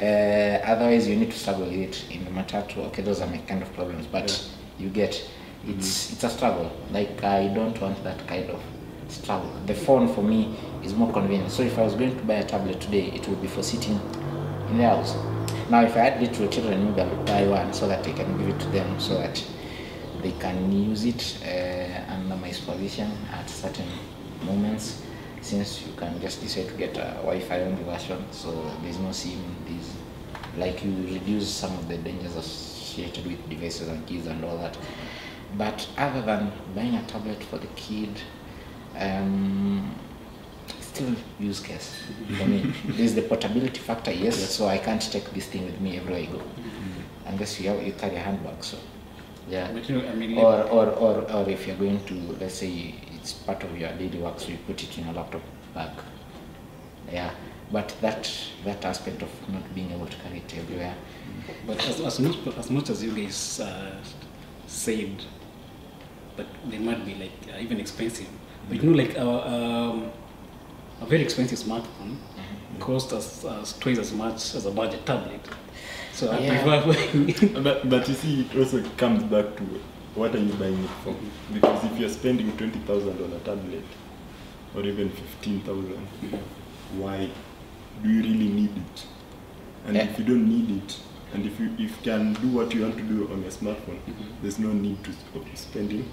Yeah. 0.00 0.62
Uh, 0.64 0.72
otherwise, 0.72 1.06
you 1.06 1.16
need 1.16 1.30
to 1.30 1.38
struggle 1.38 1.66
with 1.66 1.74
it 1.74 2.04
in 2.10 2.24
the 2.24 2.30
matatu. 2.30 2.78
Okay, 2.86 3.02
those 3.02 3.20
are 3.20 3.26
my 3.26 3.38
kind 3.38 3.62
of 3.62 3.72
problems, 3.74 4.06
but 4.06 4.50
you 4.78 4.88
get 4.88 5.12
mm-hmm. 5.12 5.78
it's 5.78 6.12
it's 6.12 6.24
a 6.24 6.30
struggle. 6.30 6.72
Like 6.90 7.22
I 7.22 7.48
don't 7.48 7.78
want 7.80 8.02
that 8.02 8.26
kind 8.26 8.50
of 8.50 8.62
struggle. 9.08 9.52
The 9.66 9.74
phone 9.74 10.12
for 10.14 10.22
me 10.22 10.56
is 10.82 10.94
more 10.94 11.12
convenient. 11.12 11.50
So 11.50 11.62
if 11.62 11.78
I 11.78 11.82
was 11.82 11.94
going 11.94 12.16
to 12.16 12.24
buy 12.24 12.34
a 12.34 12.44
tablet 12.44 12.80
today, 12.80 13.06
it 13.12 13.28
would 13.28 13.42
be 13.42 13.48
for 13.48 13.62
sitting 13.62 14.00
in 14.70 14.78
the 14.78 14.84
house. 14.84 15.16
Now, 15.68 15.82
if 15.82 15.94
I 15.96 16.00
had 16.00 16.20
little 16.20 16.48
children, 16.48 16.84
maybe 16.84 17.02
I 17.02 17.04
would 17.04 17.26
buy 17.26 17.46
one 17.46 17.72
so 17.72 17.86
that 17.86 18.06
I 18.06 18.12
can 18.12 18.36
give 18.38 18.48
it 18.48 18.58
to 18.60 18.66
them, 18.68 18.98
so 18.98 19.14
that 19.14 19.44
they 20.22 20.32
can 20.32 20.70
use 20.72 21.04
it 21.04 21.38
uh, 21.44 22.12
under 22.12 22.36
my 22.36 22.50
supervision 22.50 23.10
at 23.32 23.48
certain 23.48 23.88
moments 24.42 25.02
since 25.40 25.86
you 25.86 25.92
can 25.94 26.20
just 26.20 26.40
decide 26.42 26.68
to 26.68 26.74
get 26.74 26.96
a 26.96 27.14
Wi-Fi 27.22 27.62
only 27.62 27.82
version 27.84 28.24
so 28.30 28.70
there's 28.82 28.98
no 28.98 29.12
SIM 29.12 29.40
there's 29.66 29.94
like 30.56 30.84
you 30.84 30.92
reduce 31.06 31.48
some 31.48 31.72
of 31.78 31.88
the 31.88 31.96
dangers 31.98 32.36
associated 32.36 33.26
with 33.26 33.48
devices 33.48 33.88
and 33.88 34.06
kids 34.06 34.26
and 34.26 34.44
all 34.44 34.58
that. 34.58 34.76
But 35.56 35.88
other 35.96 36.22
than 36.22 36.52
buying 36.74 36.94
a 36.94 37.02
tablet 37.04 37.42
for 37.42 37.58
the 37.58 37.66
kid 37.68 38.10
um, 38.96 39.94
still 40.80 41.14
use 41.38 41.60
case 41.60 42.02
for 42.36 42.46
me 42.46 42.72
there's 42.84 43.14
the 43.14 43.22
portability 43.22 43.78
factor 43.80 44.12
yes 44.12 44.36
so 44.50 44.66
I 44.66 44.78
can't 44.78 45.00
take 45.00 45.30
this 45.30 45.46
thing 45.46 45.66
with 45.66 45.80
me 45.80 45.96
everywhere 45.96 46.22
I 46.22 46.26
go. 46.26 46.42
Unless 47.26 47.60
you, 47.60 47.70
have, 47.70 47.82
you 47.82 47.92
carry 47.92 48.16
a 48.16 48.20
handbag 48.20 48.62
so 48.62 48.76
yeah 49.50 49.70
But 49.72 49.88
you 49.88 49.98
know, 49.98 50.08
I 50.08 50.14
mean, 50.14 50.38
or, 50.38 50.62
or, 50.62 50.86
or, 50.86 51.32
or 51.32 51.48
if 51.48 51.66
you're 51.66 51.76
going 51.76 52.04
to, 52.06 52.14
let's 52.40 52.54
say 52.54 52.94
it's 53.16 53.32
part 53.32 53.62
of 53.64 53.76
your 53.76 53.90
daily 53.92 54.18
work, 54.18 54.38
so 54.40 54.48
you 54.48 54.58
put 54.66 54.82
it 54.82 54.96
in 54.98 55.06
a 55.08 55.12
laptop 55.12 55.42
bag. 55.74 55.90
Yeah, 57.12 57.32
but 57.72 57.94
that 58.00 58.30
that 58.64 58.84
aspect 58.84 59.22
of 59.22 59.30
not 59.48 59.74
being 59.74 59.90
able 59.90 60.06
to 60.06 60.16
carry 60.18 60.38
it 60.38 60.54
everywhere. 60.56 60.94
But 61.66 61.84
as, 61.88 62.00
as, 62.00 62.20
much, 62.20 62.36
as 62.56 62.70
much 62.70 62.90
as 62.90 63.02
you 63.02 63.12
guys 63.12 63.60
uh, 63.60 63.96
said 64.66 65.22
that 66.36 66.46
they 66.70 66.78
might 66.78 67.04
be 67.04 67.14
like 67.14 67.54
uh, 67.54 67.58
even 67.58 67.80
expensive, 67.80 68.28
but 68.68 68.76
you 68.82 68.90
know, 68.90 68.96
like 68.96 69.18
uh, 69.18 69.40
um, 69.40 70.12
a 71.00 71.06
very 71.06 71.22
expensive 71.22 71.58
smartphone 71.58 72.16
costs 72.78 73.12
as, 73.12 73.44
as 73.44 73.78
twice 73.78 73.98
as 73.98 74.12
much 74.12 74.54
as 74.54 74.66
a 74.66 74.70
budget 74.70 75.04
tablet. 75.04 75.40
So 76.12 76.30
I 76.30 76.38
Yeah. 76.38 76.62
prefer. 76.62 77.60
But, 77.62 77.88
but 77.88 78.08
you 78.08 78.14
see, 78.14 78.42
it 78.42 78.56
also 78.56 78.82
comes 78.96 79.22
back 79.24 79.56
to 79.56 79.64
what 80.14 80.34
are 80.34 80.38
you 80.38 80.52
buying 80.54 80.82
it 80.84 80.90
for? 81.04 81.14
Because 81.52 81.84
if 81.84 81.98
you're 81.98 82.08
spending 82.08 82.56
20,000 82.56 83.22
on 83.22 83.32
a 83.32 83.38
tablet 83.40 83.84
or 84.74 84.82
even 84.82 85.10
15,000, 85.10 86.06
why 86.98 87.28
do 88.02 88.08
you 88.08 88.22
really 88.22 88.48
need 88.48 88.76
it? 88.76 89.06
And 89.86 89.96
Yeah. 89.96 90.04
if 90.04 90.18
you 90.18 90.24
don't 90.24 90.48
need 90.48 90.70
it, 90.82 90.98
and 91.32 91.46
if 91.46 91.58
you 91.60 91.70
if 91.78 91.90
you 91.90 92.02
can 92.02 92.34
do 92.34 92.48
what 92.48 92.74
you 92.74 92.82
want 92.82 92.96
to 92.98 93.02
do 93.04 93.28
on 93.32 93.42
your 93.42 93.52
smartphone, 93.52 94.00
mm-hmm. 94.06 94.42
there's 94.42 94.58
no 94.58 94.72
need 94.72 94.98
to 95.04 95.10
of 95.36 95.46
spending 95.54 96.04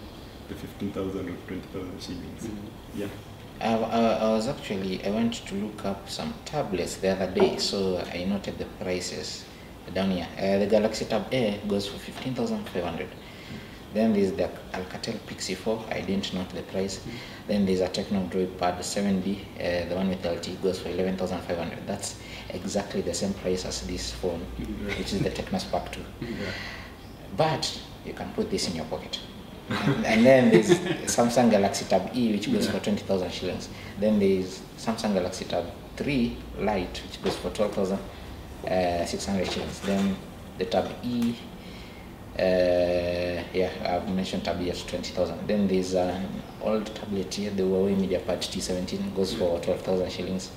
the 0.48 0.56
15,000 0.56 1.30
or 1.30 1.34
20,000 1.48 2.02
shillings. 2.02 2.44
Mm-hmm. 2.44 3.02
Yeah. 3.02 3.08
I, 3.60 3.74
I, 3.74 4.02
I 4.28 4.30
was 4.30 4.48
actually, 4.48 5.04
I 5.04 5.10
went 5.10 5.34
to 5.48 5.56
look 5.56 5.84
up 5.84 6.08
some 6.10 6.34
tablets 6.46 6.98
the 6.98 7.10
other 7.10 7.30
day, 7.32 7.58
so 7.58 7.98
I 8.14 8.24
noted 8.26 8.58
the 8.60 8.66
prices 8.80 9.44
down 9.94 10.12
here. 10.12 10.28
Uh, 10.38 10.60
the 10.60 10.68
Galaxy 10.68 11.06
Tab 11.06 11.34
A 11.34 11.60
goes 11.68 11.88
for 11.88 11.98
15,500. 11.98 13.08
Then 13.94 14.14
there's 14.14 14.32
the 14.34 14.50
Alcatel 14.74 15.18
Pixi 15.28 15.56
4. 15.56 15.86
I 15.90 16.02
didn't 16.02 16.34
note 16.34 16.50
the 16.50 16.62
price. 16.64 17.00
Then 17.48 17.66
there's 17.66 17.80
a 17.82 17.88
Tecno 17.88 18.30
Droid 18.30 18.58
Pad 18.58 18.78
7D. 18.80 19.40
Uh, 19.56 19.90
the 19.90 19.96
one 19.96 20.10
with 20.10 20.26
LT 20.26 20.62
goes 20.62 20.80
for 20.80 20.90
11,500. 20.90 21.88
That's 21.88 22.20
exactly 22.50 23.02
the 23.02 23.14
same 23.14 23.34
price 23.34 23.66
as 23.66 23.82
this 23.88 24.12
phone, 24.12 24.42
which 24.98 25.14
is 25.14 25.20
the 25.20 25.30
Tecno 25.30 25.60
Spark 25.60 25.92
2. 25.92 26.02
But 27.36 27.82
you 28.06 28.14
can 28.14 28.32
put 28.34 28.50
this 28.52 28.68
in 28.68 28.76
your 28.76 28.86
pocket. 28.86 29.20
and, 29.70 30.06
and 30.06 30.26
then 30.26 30.50
there's 30.50 30.70
Samsung 31.06 31.50
Galaxy 31.52 31.86
Tab 31.86 32.10
E, 32.16 32.32
which 32.32 32.52
goes 32.52 32.70
for 32.70 32.80
20,000 32.80 33.32
shillings. 33.32 33.70
Then 34.00 34.20
there's 34.20 34.62
Samsung 34.78 35.14
Galaxy 35.14 35.46
Tab 35.46 35.66
3 35.98 36.38
Lite, 36.60 37.02
which 37.06 37.22
goes 37.24 37.36
for 37.36 37.50
12,600 38.68 39.52
shillings. 39.52 39.80
Then 39.82 40.16
the 40.58 40.66
Tab 40.66 40.90
E, 41.04 41.36
uh, 42.38 43.44
yeah, 43.54 43.72
I've 43.86 44.10
mentioned 44.10 44.44
Tab 44.44 44.62
E 44.62 44.70
at 44.70 44.84
20,000. 44.88 45.48
Then 45.48 45.68
there's 45.68 45.94
an 45.94 46.28
old 46.62 46.86
tablet 46.96 47.34
here, 47.34 47.52
the 47.52 47.64
Huawei 47.64 47.96
MediaPad 47.96 48.40
T17, 48.40 49.16
goes 49.16 49.34
for 49.34 49.60
12,000 49.60 50.12
shillings. 50.12 50.52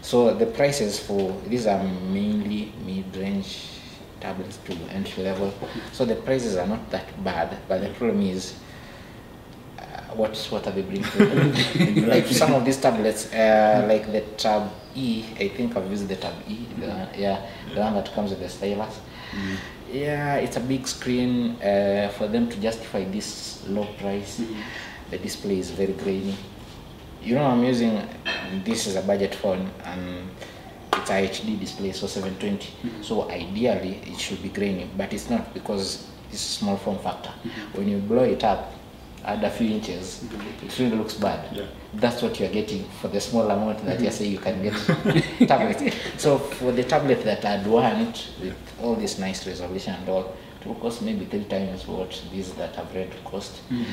So 0.00 0.34
the 0.34 0.46
prices 0.46 1.00
for 1.00 1.32
these 1.46 1.66
are 1.66 1.82
mainly 1.82 2.72
mid-range 2.84 3.68
tablets 4.20 4.58
to 4.58 4.74
entry 4.90 5.24
level. 5.24 5.52
So 5.92 6.04
the 6.04 6.16
prices 6.16 6.56
are 6.56 6.66
not 6.66 6.90
that 6.90 7.24
bad, 7.24 7.56
but 7.68 7.80
the 7.80 7.88
problem 7.90 8.22
is 8.22 8.54
uh, 10.14 10.34
what 10.50 10.64
have 10.64 10.66
are 10.66 10.70
they 10.70 10.82
bringing? 10.82 12.08
like 12.08 12.26
some 12.26 12.54
of 12.54 12.64
these 12.64 12.80
tablets, 12.80 13.32
uh, 13.32 13.84
like 13.88 14.10
the 14.10 14.20
Tab 14.36 14.70
E, 14.94 15.24
I 15.38 15.48
think 15.48 15.76
I've 15.76 15.90
used 15.90 16.08
the 16.08 16.16
Tab 16.16 16.34
E, 16.48 16.66
the, 16.78 17.08
yeah, 17.16 17.46
the 17.74 17.80
one 17.80 17.94
that 17.94 18.12
comes 18.12 18.30
with 18.30 18.40
the 18.40 18.48
stylus. 18.48 19.00
Yeah, 19.92 20.36
it's 20.36 20.56
a 20.56 20.60
big 20.60 20.86
screen. 20.86 21.56
Uh, 21.62 22.10
for 22.16 22.26
them 22.28 22.48
to 22.48 22.60
justify 22.60 23.04
this 23.04 23.66
low 23.68 23.86
price, 23.98 24.42
the 25.10 25.18
display 25.18 25.58
is 25.58 25.70
very 25.70 25.92
grainy. 25.92 26.36
You 27.22 27.36
know, 27.36 27.44
I'm 27.44 27.64
using 27.64 28.06
this 28.64 28.86
is 28.86 28.96
a 28.96 29.02
budget 29.02 29.34
phone 29.34 29.70
and 29.84 30.28
it's 30.92 31.10
a 31.10 31.28
HD 31.28 31.58
display, 31.58 31.92
so 31.92 32.06
720. 32.06 33.02
So 33.02 33.30
ideally, 33.30 34.00
it 34.06 34.18
should 34.18 34.42
be 34.42 34.48
grainy, 34.48 34.90
but 34.96 35.12
it's 35.12 35.30
not 35.30 35.52
because 35.54 36.06
it's 36.30 36.42
a 36.42 36.48
small 36.58 36.76
form 36.76 36.98
factor. 36.98 37.30
When 37.74 37.88
you 37.88 37.98
blow 37.98 38.24
it 38.24 38.44
up, 38.44 38.73
add 39.24 39.42
a 39.44 39.50
few 39.50 39.70
inches, 39.70 40.24
mm-hmm. 40.24 40.66
it 40.66 40.78
really 40.78 40.96
looks 40.96 41.14
bad. 41.14 41.54
Yeah. 41.54 41.66
That's 41.94 42.22
what 42.22 42.38
you're 42.38 42.50
getting 42.50 42.84
for 43.00 43.08
the 43.08 43.20
small 43.20 43.50
amount 43.50 43.84
that 43.84 44.00
you 44.00 44.08
mm-hmm. 44.08 44.14
say 44.14 44.26
you 44.26 44.38
can 44.38 44.62
get 44.62 45.48
tablet. 45.48 45.94
So 46.18 46.38
for 46.38 46.72
the 46.72 46.84
tablet 46.84 47.24
that 47.24 47.44
I'd 47.44 47.66
want 47.66 48.30
with 48.40 48.56
all 48.80 48.94
this 48.94 49.18
nice 49.18 49.46
resolution 49.46 49.94
and 49.94 50.08
all, 50.08 50.36
it 50.60 50.66
will 50.66 50.74
cost 50.76 51.02
maybe 51.02 51.24
three 51.26 51.44
times 51.44 51.86
what 51.86 52.22
these 52.32 52.52
that 52.54 52.78
I've 52.78 52.94
read 52.94 53.12
cost. 53.24 53.62
Mm-hmm. 53.70 53.84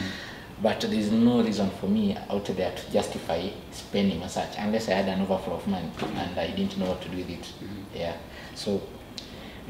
But 0.61 0.81
there's 0.81 1.11
no 1.11 1.41
reason 1.41 1.71
for 1.71 1.87
me 1.87 2.15
out 2.29 2.45
there 2.45 2.71
to 2.71 2.91
justify 2.91 3.49
spending 3.71 4.21
as 4.21 4.33
such 4.33 4.53
unless 4.59 4.89
I 4.89 4.93
had 4.93 5.09
an 5.09 5.21
overflow 5.21 5.55
of 5.55 5.67
money 5.67 5.89
and 5.99 6.39
I 6.39 6.51
didn't 6.51 6.77
know 6.77 6.85
what 6.85 7.01
to 7.01 7.09
do 7.09 7.17
with 7.17 7.29
it. 7.31 7.51
Yeah. 7.95 8.15
So 8.53 8.81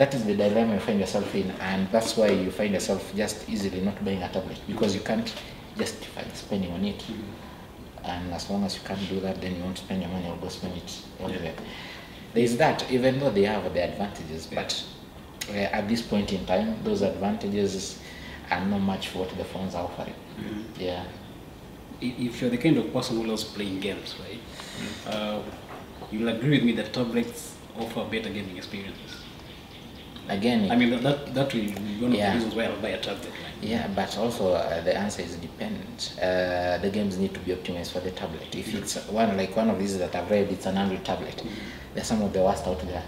that 0.01 0.15
is 0.15 0.24
the 0.25 0.34
dilemma 0.34 0.74
you 0.74 0.79
find 0.79 1.00
yourself 1.00 1.36
in, 1.36 1.51
and 1.62 1.88
that's 1.91 2.17
why 2.17 2.27
you 2.29 2.50
find 2.50 2.74
yourself 2.74 3.13
just 3.15 3.48
easily 3.48 3.81
not 3.81 4.03
buying 4.03 4.24
a 4.24 4.29
tablet 4.29 4.60
because 4.67 4.96
you 4.96 5.01
can't 5.01 5.31
justify 5.77 6.24
spending 6.34 6.72
on 6.72 6.84
it. 6.84 7.05
And 8.03 8.34
as 8.34 8.50
long 8.50 8.63
as 8.63 8.74
you 8.77 8.81
can't 8.81 9.08
do 9.08 9.20
that, 9.20 9.39
then 9.39 9.55
you 9.55 9.62
won't 9.62 9.77
spend 9.77 10.01
your 10.01 10.10
money 10.10 10.27
or 10.27 10.38
go 10.38 10.50
spend 10.50 10.75
it 10.75 11.01
elsewhere. 11.20 11.53
There 12.34 12.43
is 12.43 12.58
that, 12.58 12.91
even 12.91 13.20
though 13.20 13.29
they 13.29 13.43
have 13.43 13.72
their 13.75 13.89
advantages, 13.89 14.48
but 14.48 14.84
uh, 15.50 15.77
at 15.77 15.88
this 15.88 16.01
point 16.01 16.34
in 16.34 16.48
time, 16.48 16.84
those 16.84 17.03
advantages 17.03 18.00
are 18.50 18.65
not 18.65 18.79
much 18.79 19.10
for 19.10 19.20
what 19.20 19.38
the 19.38 19.46
phones 19.46 19.75
are 19.75 19.84
offering. 19.84 20.15
Yeah. 20.79 21.03
If 22.01 22.41
you're 22.41 22.50
the 22.50 22.58
kind 22.58 22.79
of 22.79 22.91
person 22.91 23.17
who 23.17 23.27
loves 23.27 23.43
playing 23.43 23.81
games, 23.81 24.15
right, 24.20 25.13
uh, 25.13 25.43
you'll 26.10 26.29
agree 26.29 26.58
with 26.58 26.63
me 26.63 26.72
that 26.72 26.91
tablets 26.91 27.53
offer 27.77 28.03
better 28.05 28.31
gaming 28.31 28.58
experiences. 28.58 29.21
Again, 30.32 30.72
I 30.72 30.78
mean, 30.78 30.92
that, 31.04 31.34
that, 31.34 31.52
be 31.52 31.72
one 32.00 32.14
of 32.14 32.18
Yeah. 32.18 32.30
the 32.30 32.36
reasons 32.36 32.56
why 32.56 32.64
I'll 32.64 32.82
buy 32.82 32.90
a 32.90 33.02
tablet. 33.02 33.30
Yeah, 33.62 33.90
but 33.94 34.18
also 34.18 34.54
uh, 34.54 34.82
the 34.82 34.96
answer 34.96 35.22
is 35.22 35.36
dependent. 35.36 36.14
Uh, 36.18 36.78
the 36.78 36.90
games 36.90 37.18
need 37.18 37.34
to 37.34 37.40
be 37.42 37.52
optimized 37.52 37.92
for 37.92 38.00
the 38.00 38.12
tablet. 38.12 38.56
If 38.56 38.74
it's 38.74 38.96
one 39.08 39.36
like 39.36 39.54
one 39.58 39.70
of 39.70 39.78
these 39.78 39.98
that 40.00 40.16
I've 40.16 40.32
read, 40.32 40.50
it's 40.50 40.66
an 40.68 40.78
Android 40.78 41.04
tablet. 41.04 41.44
They're 41.94 42.06
some 42.06 42.22
of 42.22 42.32
the 42.32 42.42
worst 42.42 42.66
out 42.66 42.80
there. 42.88 43.04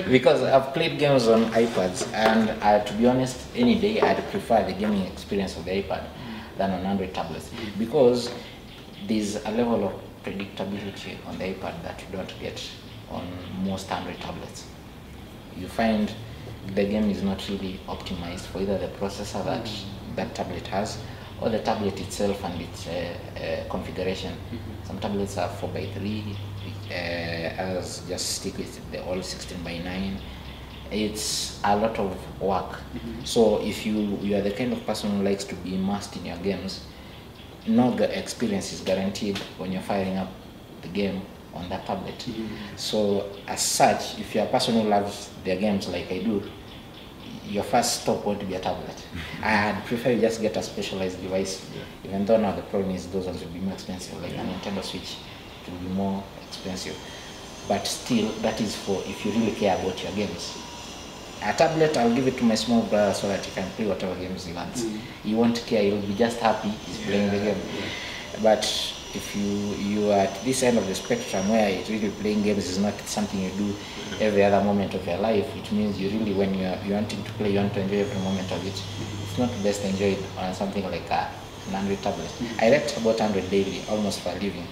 because 0.10 0.42
I've 0.44 0.72
played 0.72 0.98
games 0.98 1.28
on 1.28 1.44
iPads, 1.52 2.10
and 2.14 2.48
uh, 2.62 2.82
to 2.82 2.92
be 2.94 3.06
honest, 3.06 3.38
any 3.54 3.78
day 3.78 4.00
I'd 4.00 4.26
prefer 4.30 4.64
the 4.64 4.72
gaming 4.72 5.02
experience 5.02 5.58
of 5.58 5.66
the 5.66 5.72
iPad 5.82 6.04
than 6.56 6.70
on 6.70 6.86
Android 6.86 7.12
tablets 7.12 7.50
because 7.78 8.32
there's 9.06 9.36
a 9.44 9.50
level 9.50 9.84
of 9.88 9.92
predictability 10.24 11.16
on 11.26 11.36
the 11.36 11.44
iPad 11.52 11.82
that 11.82 12.00
you 12.00 12.16
don't 12.16 12.32
get 12.40 12.66
on 13.10 13.28
most 13.62 13.92
Android 13.92 14.18
tablets 14.18 14.64
you 15.56 15.68
find 15.68 16.12
the 16.74 16.84
game 16.84 17.10
is 17.10 17.22
not 17.22 17.46
really 17.48 17.80
optimized 17.88 18.46
for 18.46 18.60
either 18.60 18.78
the 18.78 18.88
processor 18.98 19.44
that 19.44 19.68
that 20.16 20.34
tablet 20.34 20.66
has 20.66 20.98
or 21.40 21.48
the 21.48 21.58
tablet 21.60 21.98
itself 22.00 22.44
and 22.44 22.60
its 22.60 22.86
uh, 22.86 23.14
uh, 23.36 23.68
configuration. 23.68 24.32
Some 24.84 24.98
tablets 25.00 25.36
are 25.38 25.48
4 25.48 25.68
by 25.70 25.86
3 25.86 26.36
uh, 26.90 27.62
others 27.62 28.02
just 28.08 28.36
stick 28.36 28.56
with 28.58 28.92
the 28.92 29.04
old 29.04 29.24
16 29.24 29.62
by 29.64 29.78
9 29.78 30.18
It's 30.90 31.58
a 31.64 31.74
lot 31.76 31.98
of 31.98 32.16
work. 32.40 32.78
So 33.24 33.60
if 33.62 33.86
you 33.86 34.18
you 34.20 34.36
are 34.36 34.42
the 34.42 34.50
kind 34.52 34.72
of 34.72 34.84
person 34.86 35.10
who 35.16 35.22
likes 35.24 35.44
to 35.44 35.54
be 35.56 35.74
immersed 35.74 36.16
in 36.16 36.26
your 36.26 36.36
games, 36.36 36.84
no 37.66 37.92
experience 37.96 38.72
is 38.72 38.80
guaranteed 38.80 39.38
when 39.58 39.72
you're 39.72 39.82
firing 39.82 40.18
up 40.18 40.28
the 40.82 40.88
game 40.88 41.22
on 41.54 41.68
that 41.68 41.86
tablet. 41.86 42.18
Mm. 42.18 42.48
So 42.76 43.30
as 43.46 43.60
such, 43.60 44.18
if 44.18 44.34
you're 44.34 44.44
a 44.44 44.48
person 44.48 44.74
who 44.74 44.88
loves 44.88 45.30
their 45.44 45.56
games 45.56 45.88
like 45.88 46.10
I 46.10 46.18
do, 46.18 46.42
your 47.46 47.64
first 47.64 48.02
stop 48.02 48.24
won't 48.24 48.46
be 48.46 48.54
a 48.54 48.60
tablet. 48.60 48.96
Mm. 49.40 49.44
I'd 49.44 49.84
prefer 49.86 50.10
you 50.12 50.20
just 50.20 50.40
get 50.40 50.56
a 50.56 50.62
specialized 50.62 51.20
device, 51.20 51.68
even 52.04 52.24
though 52.24 52.38
now 52.38 52.54
the 52.54 52.62
problem 52.62 52.94
is 52.94 53.06
those 53.08 53.26
ones 53.26 53.42
will 53.42 53.50
be 53.50 53.60
more 53.60 53.74
expensive, 53.74 54.20
like 54.22 54.32
a 54.32 54.36
Nintendo 54.36 54.82
Switch, 54.82 55.16
it 55.66 55.70
will 55.70 55.78
be 55.78 55.88
more 55.88 56.24
expensive. 56.48 56.96
But 57.68 57.86
still, 57.86 58.28
that 58.40 58.60
is 58.60 58.74
for 58.74 59.02
if 59.06 59.24
you 59.24 59.32
really 59.32 59.52
care 59.52 59.76
about 59.76 60.02
your 60.02 60.12
games. 60.12 60.58
A 61.44 61.52
tablet, 61.52 61.96
I'll 61.96 62.14
give 62.14 62.28
it 62.28 62.38
to 62.38 62.44
my 62.44 62.54
small 62.54 62.82
brother 62.82 63.12
so 63.12 63.28
that 63.28 63.44
he 63.44 63.52
can 63.52 63.68
play 63.70 63.86
whatever 63.86 64.14
games 64.14 64.46
he 64.46 64.52
wants. 64.52 64.84
Mm. 64.84 64.98
He 65.24 65.34
won't 65.34 65.64
care, 65.66 65.82
he'll 65.82 66.00
be 66.00 66.14
just 66.14 66.38
happy 66.38 66.68
he's 66.68 66.98
playing 67.04 67.30
the 67.30 67.38
game. 67.38 67.60
But 68.42 68.64
if 69.14 69.36
you 69.36 69.52
you 69.76 70.10
are 70.10 70.26
at 70.26 70.44
this 70.44 70.62
end 70.62 70.78
of 70.78 70.86
the 70.86 70.94
spectrum 70.94 71.48
where 71.48 71.68
it 71.68 71.88
really 71.88 72.10
playing 72.20 72.42
games 72.42 72.68
is 72.68 72.78
not 72.78 72.98
something 73.00 73.40
you 73.40 73.50
do 73.50 73.74
every 74.20 74.42
other 74.44 74.62
moment 74.64 74.94
of 74.94 75.06
your 75.06 75.18
life, 75.18 75.46
it 75.56 75.72
means 75.72 76.00
you 76.00 76.10
really 76.10 76.34
when 76.34 76.54
you 76.54 76.66
are 76.66 76.78
you 76.84 76.94
wanting 76.94 77.22
to 77.22 77.32
play, 77.32 77.50
you 77.52 77.58
want 77.58 77.74
to 77.74 77.80
enjoy 77.80 78.00
every 78.00 78.20
moment 78.22 78.50
of 78.50 78.66
it. 78.66 78.82
It's 79.22 79.38
not 79.38 79.50
best 79.62 79.84
enjoyed 79.84 80.18
on 80.38 80.54
something 80.54 80.84
like 80.84 81.08
a, 81.10 81.30
an 81.68 81.74
Android 81.74 82.02
tablet. 82.02 82.30
I 82.58 82.70
write 82.70 82.96
about 82.96 83.20
Android 83.20 83.48
daily, 83.50 83.82
almost 83.88 84.20
for 84.20 84.30
a 84.30 84.34
living. 84.34 84.66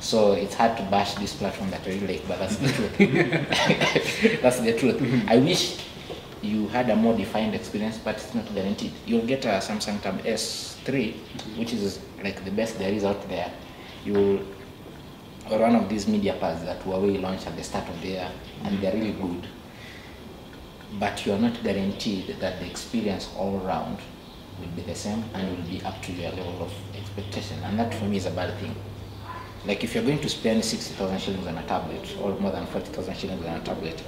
So 0.00 0.32
it's 0.32 0.54
hard 0.54 0.76
to 0.76 0.82
bash 0.84 1.14
this 1.14 1.34
platform 1.34 1.70
that 1.70 1.80
I 1.86 1.90
really 1.90 2.18
like, 2.18 2.28
but 2.28 2.38
that's 2.38 2.56
the 2.56 2.68
truth. 2.68 2.98
that's 4.42 4.60
the 4.60 4.76
truth. 4.78 5.00
I 5.28 5.38
wish 5.38 5.80
you 6.42 6.68
had 6.68 6.90
a 6.90 6.96
more 6.96 7.16
defined 7.16 7.54
experience, 7.54 7.98
but 7.98 8.16
it's 8.16 8.34
not 8.34 8.52
guaranteed. 8.54 8.92
You'll 9.06 9.26
get 9.26 9.44
a 9.46 9.60
Samsung 9.64 10.02
Tab 10.02 10.22
S3, 10.22 11.14
which 11.56 11.72
is 11.72 11.98
like 12.22 12.44
the 12.44 12.50
best 12.50 12.78
there 12.78 12.92
is 12.92 13.04
out 13.04 13.26
there. 13.28 13.50
You'll 14.04 14.40
or 15.50 15.58
one 15.58 15.76
of 15.76 15.88
these 15.88 16.08
media 16.08 16.34
pads 16.40 16.64
that 16.64 16.80
Huawei 16.80 17.20
launched 17.20 17.46
at 17.46 17.56
the 17.56 17.62
start 17.62 17.88
of 17.88 18.00
the 18.00 18.08
year, 18.08 18.30
and 18.62 18.80
they're 18.80 18.94
really 18.94 19.12
good. 19.12 19.46
But 20.98 21.26
you're 21.26 21.38
not 21.38 21.62
guaranteed 21.62 22.36
that 22.40 22.60
the 22.60 22.66
experience 22.66 23.30
all 23.36 23.60
around 23.64 23.98
will 24.58 24.68
be 24.68 24.82
the 24.82 24.94
same 24.94 25.22
and 25.34 25.56
will 25.56 25.64
be 25.68 25.82
up 25.84 26.00
to 26.02 26.12
your 26.12 26.30
level 26.30 26.62
of 26.62 26.72
expectation, 26.96 27.58
and 27.64 27.78
that 27.78 27.94
for 27.94 28.04
me 28.06 28.16
is 28.16 28.26
a 28.26 28.30
bad 28.30 28.58
thing. 28.58 28.74
Like 29.66 29.82
if 29.82 29.94
you're 29.94 30.04
going 30.04 30.20
to 30.20 30.28
spend 30.28 30.64
60,000 30.64 31.18
shillings 31.18 31.46
on 31.46 31.58
a 31.58 31.66
tablet 31.66 32.16
or 32.20 32.38
more 32.38 32.52
than 32.52 32.66
40,000 32.66 33.16
shillings 33.16 33.44
on 33.46 33.56
a 33.56 33.64
tablet, 33.64 34.02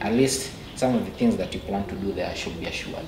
at 0.00 0.12
least 0.12 0.52
some 0.76 0.94
of 0.94 1.04
the 1.04 1.10
things 1.12 1.36
that 1.36 1.52
you 1.54 1.60
plan 1.60 1.86
to 1.88 1.94
do 1.96 2.12
there 2.12 2.34
should 2.34 2.58
be 2.60 2.66
assured. 2.66 3.06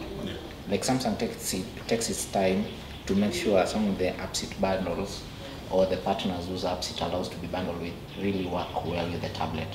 Like 0.68 0.82
Samsung 0.82 1.18
takes, 1.18 1.52
it, 1.54 1.66
takes 1.86 2.08
its 2.10 2.24
time 2.26 2.64
to 3.06 3.14
make 3.14 3.34
sure 3.34 3.64
some 3.66 3.86
of 3.88 3.98
the 3.98 4.06
apps 4.12 4.42
it 4.44 4.58
bundles 4.60 5.22
or 5.70 5.86
the 5.86 5.96
partners 5.98 6.46
whose 6.46 6.64
apps 6.64 6.90
it 6.90 7.00
allows 7.00 7.28
to 7.28 7.36
be 7.38 7.46
bundled 7.46 7.80
with 7.80 7.92
really 8.20 8.46
work 8.46 8.84
well 8.86 9.08
with 9.10 9.20
the 9.22 9.28
tablet. 9.30 9.68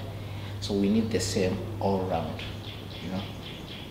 So 0.62 0.74
we 0.74 0.90
need 0.90 1.10
the 1.12 1.20
same 1.20 1.58
all 1.80 2.02
round, 2.06 2.42
you 3.04 3.12
know. 3.12 3.22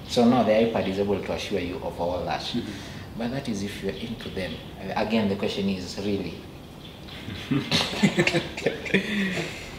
So 0.09 0.25
now 0.28 0.43
the 0.43 0.52
iPad 0.52 0.88
is 0.88 0.99
able 0.99 1.21
to 1.23 1.33
assure 1.33 1.61
you 1.61 1.76
of 1.76 2.00
all 2.00 2.25
that. 2.25 2.45
But 3.17 3.31
that 3.33 3.49
is 3.49 3.62
if 3.62 3.83
you're 3.83 3.93
into 3.93 4.28
them. 4.31 4.55
Uh, 4.81 4.93
Again, 4.97 5.28
the 5.28 5.37
question 5.37 5.69
is 5.69 5.99
really, 5.99 6.35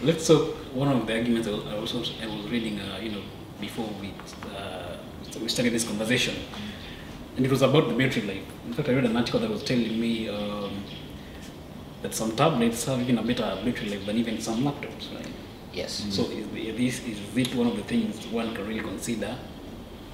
Let's 0.03 0.25
so 0.25 0.53
one 0.73 0.87
of 0.89 1.05
the 1.07 1.13
arguments 1.13 1.47
I 1.47 1.51
was, 1.51 1.65
I 1.65 1.75
was, 1.79 1.93
also- 1.93 2.13
I 2.21 2.27
was 2.27 2.47
reading, 2.49 2.79
uh, 2.79 2.99
you 3.01 3.11
know, 3.11 3.21
before 3.59 3.89
we 4.01 4.13
uh, 4.55 4.97
we 5.41 5.47
started 5.49 5.73
this 5.73 5.85
conversation. 5.87 6.35
and 7.37 7.45
it 7.45 7.51
was 7.51 7.61
about 7.61 7.87
the 7.87 7.93
battery 7.95 8.23
life. 8.23 8.43
In 8.67 8.73
fact, 8.73 8.89
I 8.89 8.93
read 8.93 9.05
an 9.05 9.15
article 9.15 9.39
that 9.39 9.49
was 9.49 9.63
telling 9.63 9.99
me 9.99 10.27
um, 10.29 10.83
that 12.01 12.13
some 12.13 12.35
tablets 12.35 12.85
have 12.85 13.01
even 13.01 13.17
a 13.17 13.23
better 13.23 13.43
battery 13.63 13.89
life 13.89 14.05
than 14.05 14.17
even 14.17 14.39
some 14.41 14.63
laptops. 14.63 15.13
Right? 15.15 15.27
Yes. 15.73 16.05
So 16.09 16.23
is, 16.23 16.47
the- 16.49 16.71
this 16.71 17.03
is 17.05 17.17
it 17.37 17.55
one 17.55 17.67
of 17.67 17.75
the 17.75 17.83
things 17.83 18.25
one 18.27 18.53
can 18.55 18.67
really 18.67 18.81
consider 18.81 19.35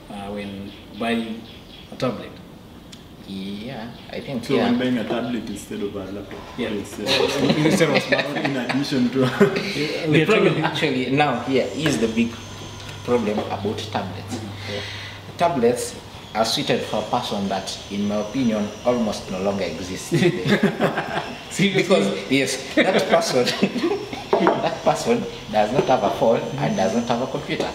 uh, 0.10 0.30
when 0.32 0.72
buying 1.00 1.42
a 1.92 1.96
tablet? 1.96 2.32
Yeah, 3.27 3.89
I 4.12 4.20
think 4.20 4.46
So 4.46 4.54
yeah. 4.56 4.68
I'm 4.68 4.77
buying 4.77 4.98
a 5.00 5.04
tablet 5.04 5.50
instead 5.50 5.82
of 5.82 5.96
a 5.96 6.06
laptop. 6.12 6.39
Yeah. 6.60 6.68
Instead 6.70 7.08
of- 7.08 8.04
smartphone. 8.04 8.46
in 8.46 8.56
addition 8.56 9.10
to 9.10 9.20
The 10.06 10.08
We 10.10 10.25
problem 10.25 10.63
actually 10.63 11.10
now 11.10 11.39
here 11.42 11.68
is 11.74 12.00
the 12.00 12.08
big 12.08 12.32
problem 13.04 13.39
about 13.39 13.77
tablets. 13.92 14.39
Tablets 15.38 15.96
are 16.36 16.46
suited 16.46 16.82
for 16.82 17.00
a 17.00 17.06
person 17.10 17.48
that, 17.50 17.77
in 17.92 18.08
my 18.08 18.15
opinion, 18.15 18.68
almost 18.86 19.32
no 19.32 19.39
longer 19.42 19.63
exists. 19.63 20.12
Because 21.58 22.30
yes, 22.30 22.75
that 22.75 23.08
person, 23.10 23.46
that 24.32 24.84
person 24.84 25.24
does 25.51 25.72
not 25.72 25.86
have 25.86 26.04
a 26.04 26.12
phone 26.12 26.42
and 26.58 26.75
does 26.75 26.96
not 26.96 27.06
have 27.08 27.22
a 27.22 27.27
computer. 27.27 27.70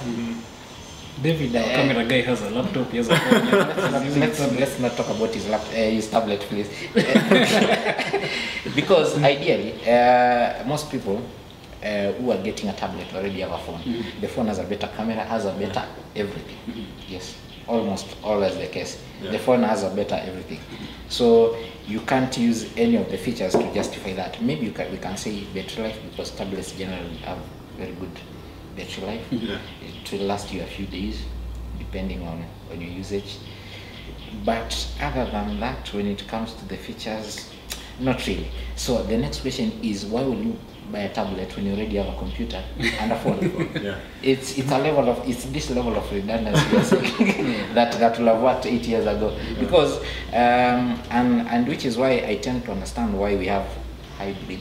David, 1.22 1.56
our 1.56 1.64
camera 1.64 2.04
guy, 2.04 2.20
has 2.22 2.42
a 2.42 2.50
laptop. 2.50 2.90
He 2.90 2.96
has 2.98 3.08
a 3.08 3.16
phone. 3.16 3.50
Let's, 3.50 4.16
let's, 4.16 4.52
let's 4.58 4.78
not 4.78 4.92
talk 4.96 5.08
about 5.10 5.34
his, 5.34 5.48
lap, 5.48 5.60
uh, 5.68 5.74
his 5.74 6.10
tablet, 6.10 6.40
please. 6.40 6.68
because 8.74 9.22
ideally, 9.22 9.74
uh, 9.86 10.64
most 10.66 10.90
people 10.90 11.22
uh, 11.82 12.12
who 12.12 12.30
are 12.32 12.42
getting 12.42 12.68
a 12.68 12.72
tablet 12.74 13.06
already 13.14 13.40
have 13.40 13.52
a 13.52 13.58
phone. 13.58 13.80
The 14.20 14.28
phone 14.28 14.46
has 14.46 14.58
a 14.58 14.64
better 14.64 14.88
camera, 14.96 15.24
has 15.24 15.44
a 15.44 15.52
better 15.52 15.84
everything. 16.16 16.86
Yes, 17.08 17.34
almost 17.70 18.16
always 18.22 18.56
the 18.56 18.66
case. 18.66 19.00
The 19.22 19.38
phone 19.38 19.62
has 19.62 19.82
a 19.84 19.90
better 19.94 20.16
everything. 20.16 20.60
So 21.08 21.56
you 21.86 22.00
can't 22.00 22.36
use 22.36 22.72
any 22.76 22.96
of 22.96 23.10
the 23.10 23.16
features 23.18 23.52
to 23.52 23.74
justify 23.74 24.14
that. 24.14 24.42
Maybe 24.42 24.66
you 24.66 24.72
can, 24.72 24.90
we 24.90 24.98
can 24.98 25.16
say 25.16 25.44
battery 25.54 25.84
life 25.84 25.98
because 26.10 26.30
tablets 26.32 26.72
generally 26.72 27.16
have 27.18 27.38
very 27.76 27.92
good 27.92 28.10
battery 28.76 29.06
life. 29.06 29.26
Yeah. 29.30 29.58
It 29.82 30.12
will 30.12 30.26
last 30.26 30.52
you 30.52 30.62
a 30.62 30.66
few 30.66 30.86
days 30.86 31.24
depending 31.78 32.26
on, 32.26 32.44
on 32.70 32.80
your 32.80 32.90
usage. 32.90 33.38
But 34.44 34.88
other 35.00 35.30
than 35.30 35.60
that, 35.60 35.92
when 35.92 36.06
it 36.06 36.26
comes 36.28 36.54
to 36.54 36.64
the 36.66 36.76
features, 36.76 37.50
not 37.98 38.26
really. 38.26 38.50
So 38.76 39.02
the 39.02 39.16
next 39.16 39.40
question 39.40 39.72
is 39.82 40.06
why 40.06 40.22
will 40.22 40.42
you 40.42 40.58
buy 40.92 41.00
a 41.00 41.08
tablet 41.12 41.54
when 41.56 41.66
you 41.66 41.72
already 41.74 41.96
have 41.96 42.08
a 42.08 42.18
computer 42.18 42.62
and 43.00 43.12
a 43.12 43.18
phone? 43.20 43.70
yeah. 43.82 43.98
It's 44.22 44.58
it's 44.58 44.70
a 44.70 44.78
level 44.78 45.08
of 45.08 45.28
it's 45.28 45.44
this 45.46 45.70
level 45.70 45.96
of 45.96 46.10
redundancy 46.12 46.62
that 47.74 47.92
that 47.98 48.18
will 48.18 48.26
have 48.26 48.42
worked 48.42 48.66
eight 48.66 48.86
years 48.86 49.06
ago 49.06 49.36
because 49.58 49.98
um, 50.32 51.00
and 51.10 51.48
and 51.48 51.68
which 51.68 51.84
is 51.84 51.96
why 51.96 52.12
I 52.26 52.36
tend 52.42 52.64
to 52.64 52.72
understand 52.72 53.18
why 53.18 53.36
we 53.36 53.46
have 53.46 53.66
hybrid 54.18 54.60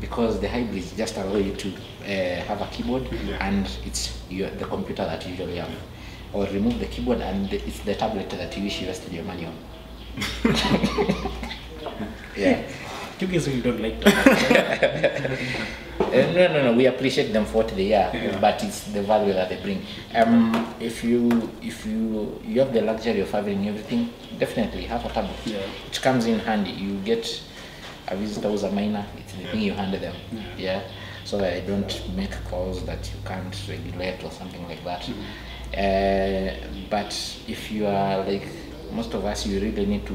because 0.00 0.38
the 0.40 0.48
hybrids 0.48 0.92
just 0.96 1.16
allow 1.16 1.36
you 1.36 1.54
to 1.54 1.68
uh, 2.04 2.42
have 2.44 2.60
a 2.60 2.66
keyboard 2.70 3.08
Yeah. 3.24 3.38
and 3.46 3.66
it's 3.86 4.22
your, 4.28 4.50
the 4.50 4.64
computer 4.66 5.04
that 5.04 5.24
you 5.24 5.30
usually 5.32 5.56
have 5.56 5.70
or 6.32 6.44
remove 6.46 6.78
the 6.78 6.86
keyboard 6.86 7.20
and 7.22 7.48
the, 7.50 7.56
it's 7.66 7.80
the 7.80 7.94
tablet 7.94 8.28
that 8.30 8.54
you 8.56 8.64
wish 8.64 8.80
you 8.82 8.88
rested 8.88 9.12
your 9.12 9.24
money 9.24 9.46
on 9.46 9.54
yeah 12.36 12.62
You 13.18 13.26
guys 13.26 13.48
really 13.48 13.62
don't 13.62 13.80
like. 13.80 14.02
Uh, 16.06 16.32
no, 16.32 16.48
no, 16.52 16.62
no. 16.62 16.72
We 16.74 16.86
appreciate 16.86 17.32
them 17.32 17.44
for 17.46 17.58
what 17.64 17.68
they 17.68 17.92
are, 17.92 18.14
Yeah. 18.14 18.38
but 18.38 18.62
it's 18.62 18.84
the 18.92 19.02
value 19.02 19.32
that 19.32 19.48
they 19.48 19.56
bring. 19.60 19.84
Um, 20.14 20.74
if 20.78 21.02
you 21.02 21.50
if 21.60 21.84
you 21.84 22.40
you 22.44 22.60
have 22.60 22.72
the 22.72 22.82
luxury 22.82 23.20
of 23.20 23.30
having 23.30 23.66
everything, 23.66 24.10
definitely 24.38 24.84
have 24.84 25.04
a 25.04 25.08
tablet. 25.08 25.36
Yeah. 25.44 25.58
It 25.90 26.00
comes 26.00 26.26
in 26.26 26.38
handy. 26.38 26.70
You 26.70 26.98
get 27.00 27.26
a 28.08 28.16
visitor 28.16 28.48
who's 28.48 28.62
a 28.62 28.70
minor. 28.70 29.04
It's 29.18 29.32
the 29.32 29.42
yeah. 29.42 29.50
thing 29.50 29.60
you 29.62 29.72
hand 29.72 29.94
them. 29.94 30.14
Yeah. 30.32 30.42
yeah. 30.56 30.82
So 31.24 31.38
that 31.38 31.54
I 31.54 31.60
don't 31.60 32.16
make 32.16 32.32
calls 32.44 32.84
that 32.84 33.10
you 33.12 33.20
can't 33.24 33.56
regulate 33.68 34.22
or 34.22 34.30
something 34.30 34.66
like 34.68 34.84
that. 34.84 35.08
Mm 35.08 35.14
-hmm. 35.14 35.46
Uh, 35.74 36.54
but 36.90 37.12
if 37.48 37.72
you 37.72 37.86
are 37.86 38.24
like 38.30 38.46
most 38.92 39.14
of 39.14 39.24
us, 39.24 39.46
you 39.46 39.60
really 39.60 39.86
need 39.86 40.06
to 40.06 40.14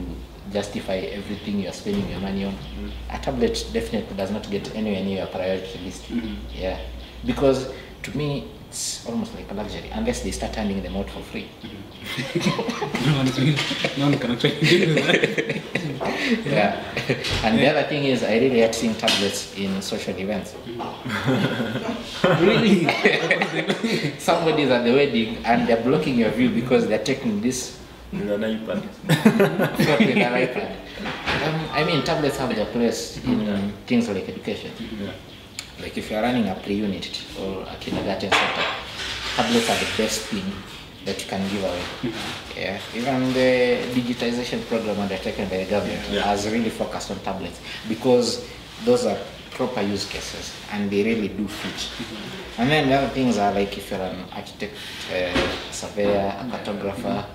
justify 0.52 0.98
everything 0.98 1.60
you're 1.60 1.74
spending 1.74 2.10
your 2.10 2.20
money 2.20 2.46
on. 2.46 2.54
Mm-hmm. 2.54 3.16
A 3.16 3.20
tablet 3.20 3.66
definitely 3.74 4.16
does 4.18 4.32
not 4.32 4.50
get 4.50 4.74
anywhere 4.76 5.04
near 5.04 5.18
your 5.20 5.28
priority 5.28 5.80
list. 5.80 6.04
Mm-hmm. 6.04 6.36
Yeah, 6.54 6.80
because 7.26 7.72
to 8.04 8.18
me 8.18 8.48
it's 8.70 9.06
almost 9.06 9.36
like 9.36 9.52
a 9.52 9.54
luxury 9.54 9.90
unless 9.92 10.22
they 10.24 10.32
start 10.32 10.56
handing 10.56 10.82
them 10.82 10.96
out 10.96 11.10
for 11.10 11.20
free. 11.22 11.50
no, 13.06 13.18
one 13.18 13.28
is- 13.28 13.98
no 13.98 14.06
one 14.06 14.18
can 14.18 14.32
actually 14.32 14.60
do 14.62 14.94
that. 14.96 15.62
Yeah. 16.46 16.82
and 17.44 17.60
the 17.60 17.68
other 17.68 17.84
thing 17.84 18.06
is, 18.06 18.24
I 18.24 18.36
really 18.36 18.60
hate 18.62 18.74
seeing 18.74 18.96
tablets 18.96 19.54
in 19.58 19.82
social 19.82 20.18
events. 20.18 20.54
Mm-hmm. 20.54 22.46
really? 22.46 22.88
Somebody's 24.20 24.70
at 24.70 24.84
the 24.84 24.94
wedding 24.94 25.44
and 25.46 25.68
they're 25.68 25.84
blocking 25.84 26.16
your 26.18 26.32
view 26.32 26.50
because 26.50 26.88
they're 26.88 27.04
taking 27.04 27.42
this 27.42 27.78
IPad. 28.12 28.82
photo 29.78 30.06
with 30.06 30.18
an 30.18 30.34
iPad. 30.34 30.76
Um, 31.46 31.70
I 31.72 31.84
mean, 31.84 32.04
tablets 32.04 32.38
have 32.38 32.54
their 32.56 32.66
place 32.66 33.24
in 33.24 33.72
things 33.88 34.10
like 34.10 34.28
education. 34.28 34.72
Yeah. 35.00 35.12
Like 35.82 35.98
if 35.98 36.12
you're 36.12 36.22
running 36.22 36.48
a 36.48 36.56
pre-unit 36.56 37.24
or 37.40 37.64
a 37.64 37.76
kindergarten 37.80 38.32
center, 38.32 38.66
tablets 39.36 39.70
are 39.70 39.80
the 39.80 40.04
best 40.04 40.22
thing 40.28 40.44
that 41.06 41.20
you 41.24 41.28
can 41.30 41.42
give 41.50 41.64
away. 41.64 41.82
Yeah. 42.56 42.80
Even 42.94 43.34
the 43.34 43.80
digitization 43.96 44.64
program 44.68 45.00
undertaken 45.00 45.48
by 45.50 45.64
the 45.64 45.66
government 45.66 46.02
Yeah. 46.12 46.22
has 46.24 46.48
really 46.48 46.70
focused 46.70 47.10
on 47.12 47.20
tablets 47.20 47.60
because 47.88 48.46
those 48.86 49.06
are 49.06 49.18
proper 49.52 49.82
use 49.82 50.06
cases 50.06 50.54
and 50.74 50.92
they 50.92 51.04
really 51.04 51.30
do 51.30 51.48
fit. 51.48 51.90
And 52.60 52.70
then 52.70 52.90
the 52.90 52.96
other 52.96 53.10
things 53.10 53.38
are 53.38 53.52
like 53.54 53.76
if 53.78 53.90
you're 53.90 54.00
an 54.02 54.26
architect, 54.34 54.74
uh, 55.12 55.72
surveyor, 55.72 56.36
a 56.40 56.44
cartographer, 56.52 57.26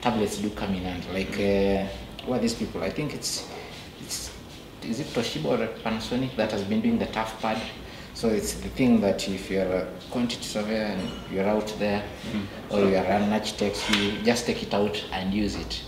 tablets 0.00 0.38
do 0.38 0.50
come 0.50 0.74
in 0.74 0.84
and 0.84 1.04
like 1.12 1.32
uh, 1.32 1.86
who 2.24 2.32
are 2.32 2.38
these 2.38 2.54
people? 2.54 2.82
I 2.82 2.90
think 2.90 3.14
it's 3.14 3.48
it's 4.00 4.32
is 4.82 5.00
it 5.00 5.06
Toshiba 5.08 5.46
or 5.46 5.66
Panasonic 5.82 6.36
that 6.36 6.52
has 6.52 6.62
been 6.64 6.80
doing 6.80 6.98
the 6.98 7.06
tough 7.06 7.40
pad. 7.40 7.60
So 8.14 8.28
it's 8.28 8.54
the 8.54 8.70
thing 8.70 9.00
that 9.02 9.28
if 9.28 9.50
you're 9.50 9.70
a 9.70 9.86
quantity 10.10 10.42
surveyor 10.42 10.84
and 10.84 11.10
you're 11.30 11.46
out 11.46 11.74
there, 11.78 12.02
or 12.70 12.80
you're 12.80 13.04
an 13.04 13.30
architect, 13.30 13.84
you 13.90 14.12
just 14.22 14.46
take 14.46 14.62
it 14.62 14.72
out 14.72 15.04
and 15.12 15.34
use 15.34 15.54
it. 15.54 15.82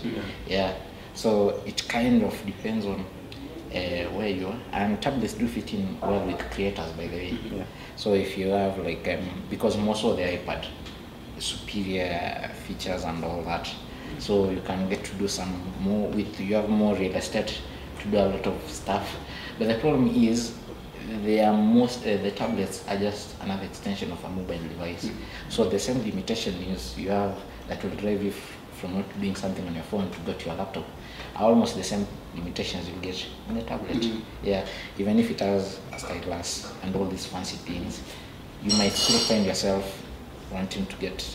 Yeah. 0.47 0.75
So 1.15 1.61
it 1.65 1.87
kind 1.87 2.21
of 2.23 2.45
depends 2.45 2.85
on 2.85 2.99
uh, 3.73 4.05
where 4.13 4.29
you 4.29 4.47
are. 4.47 4.59
And 4.73 5.01
tablets 5.01 5.33
do 5.33 5.47
fit 5.47 5.73
in 5.73 5.99
well 6.01 6.23
with 6.23 6.39
creators, 6.51 6.91
by 6.91 7.07
the 7.07 7.17
way. 7.17 7.37
Yeah. 7.51 7.63
So 7.95 8.13
if 8.13 8.37
you 8.37 8.49
have 8.49 8.77
like, 8.77 9.07
um, 9.07 9.43
because 9.49 9.75
most 9.77 10.03
of 10.05 10.15
the 10.17 10.23
iPad 10.23 10.67
superior 11.39 12.51
features 12.67 13.05
and 13.05 13.23
all 13.23 13.41
that, 13.43 13.73
so 14.17 14.49
you 14.49 14.61
can 14.61 14.89
get 14.89 15.03
to 15.05 15.13
do 15.15 15.27
some 15.27 15.61
more 15.79 16.09
with 16.09 16.39
you 16.39 16.55
have 16.55 16.69
more 16.69 16.95
real 16.95 17.15
estate 17.15 17.61
to 18.01 18.07
do 18.07 18.17
a 18.17 18.27
lot 18.27 18.45
of 18.47 18.69
stuff. 18.69 19.15
But 19.57 19.67
the 19.67 19.75
problem 19.75 20.07
is, 20.15 20.53
they 21.23 21.41
are 21.43 21.53
most 21.53 22.01
uh, 22.05 22.17
the 22.17 22.31
tablets 22.31 22.83
are 22.87 22.97
just 22.97 23.35
another 23.41 23.63
extension 23.65 24.11
of 24.11 24.23
a 24.23 24.29
mobile 24.29 24.57
device. 24.59 25.09
So 25.49 25.65
the 25.69 25.79
same 25.79 25.99
limitation 26.03 26.53
is 26.63 26.97
you 26.97 27.09
have 27.09 27.37
that 27.67 27.83
will 27.83 27.95
drive 27.95 28.21
you 28.23 28.29
f- 28.29 28.57
from 28.79 28.95
not 28.95 29.19
doing 29.19 29.35
something 29.35 29.65
on 29.67 29.73
your 29.75 29.83
phone 29.83 30.09
to 30.11 30.19
go 30.19 30.33
to 30.33 30.45
your 30.45 30.55
laptop 30.55 30.85
are 31.35 31.43
almost 31.43 31.75
the 31.75 31.83
same 31.83 32.05
limitations 32.35 32.87
you 32.89 32.95
get 33.01 33.25
on 33.49 33.57
a 33.57 33.63
tablet. 33.63 34.05
Yeah, 34.43 34.65
even 34.97 35.19
if 35.19 35.29
it 35.31 35.39
has 35.39 35.79
a 35.93 35.99
stylus 35.99 36.71
and 36.83 36.95
all 36.95 37.05
these 37.05 37.25
fancy 37.25 37.57
things, 37.57 38.01
you 38.63 38.75
might 38.77 38.91
still 38.93 39.19
find 39.19 39.45
yourself 39.45 40.03
wanting 40.51 40.85
to 40.85 40.95
get 40.97 41.25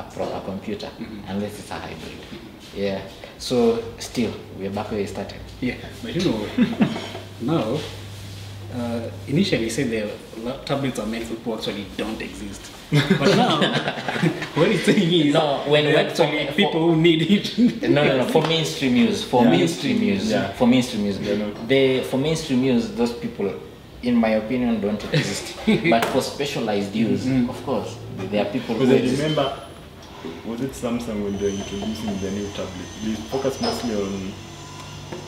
a 0.00 0.10
proper 0.14 0.40
computer 0.44 0.88
unless 1.28 1.58
it's 1.58 1.70
a 1.70 1.74
hybrid. 1.74 2.18
Yeah. 2.74 3.02
So 3.38 3.82
still, 3.98 4.32
we're 4.58 4.70
back 4.70 4.90
where 4.90 5.00
we 5.00 5.06
started. 5.06 5.40
Yeah, 5.60 5.74
but 6.02 6.14
you 6.14 6.30
know, 6.30 6.46
now, 7.40 7.78
uh, 8.74 9.10
initially 9.26 9.64
you 9.64 9.70
said 9.70 9.90
the 9.90 10.52
tablets 10.64 10.98
are 10.98 11.06
meant 11.06 11.24
for 11.24 11.34
people 11.34 11.52
who 11.52 11.58
actually 11.58 11.86
don't 11.96 12.20
exist. 12.20 12.70
But 12.90 13.36
now, 13.36 13.60
what 14.54 14.68
it's 14.68 14.84
saying 14.84 15.12
is, 15.28 15.34
No, 15.34 15.64
when- 15.68 15.86
actually 15.94 16.46
for- 16.48 16.52
people 16.52 16.80
who 16.80 16.96
need 16.96 17.22
it. 17.22 17.58
No, 17.88 18.04
no, 18.04 18.18
no. 18.18 18.24
For 18.28 18.42
mainstream 18.42 18.96
use, 18.96 19.22
for 19.24 19.42
Yeah. 19.44 19.50
mainstream 19.50 20.02
use, 20.02 20.30
Yeah. 20.30 20.52
for 20.52 20.66
mainstream 20.66 21.06
use, 21.06 21.18
They're 21.18 21.36
not- 21.38 21.68
they 21.68 22.02
for 22.04 22.16
mainstream 22.18 22.62
use, 22.64 22.88
those 22.94 23.12
people, 23.12 23.52
in 24.02 24.16
my 24.16 24.30
opinion, 24.30 24.80
don't 24.80 25.02
exist. 25.12 25.56
but 25.90 26.04
for 26.06 26.20
specialized 26.22 26.94
use, 26.94 27.26
of 27.48 27.64
course, 27.64 27.96
there 28.30 28.42
are 28.46 28.50
people 28.50 28.74
who 28.76 28.86
Because 28.86 29.18
I 29.18 29.22
remember, 29.22 29.52
was 30.44 30.60
it 30.60 30.72
Samsung 30.72 31.24
when 31.24 31.38
they 31.38 31.44
were 31.44 31.56
introducing 31.56 32.18
the 32.20 32.30
new 32.30 32.48
tablet? 32.52 32.88
They 33.04 33.14
focus 33.28 33.60
mostly 33.60 33.94
on 33.94 34.32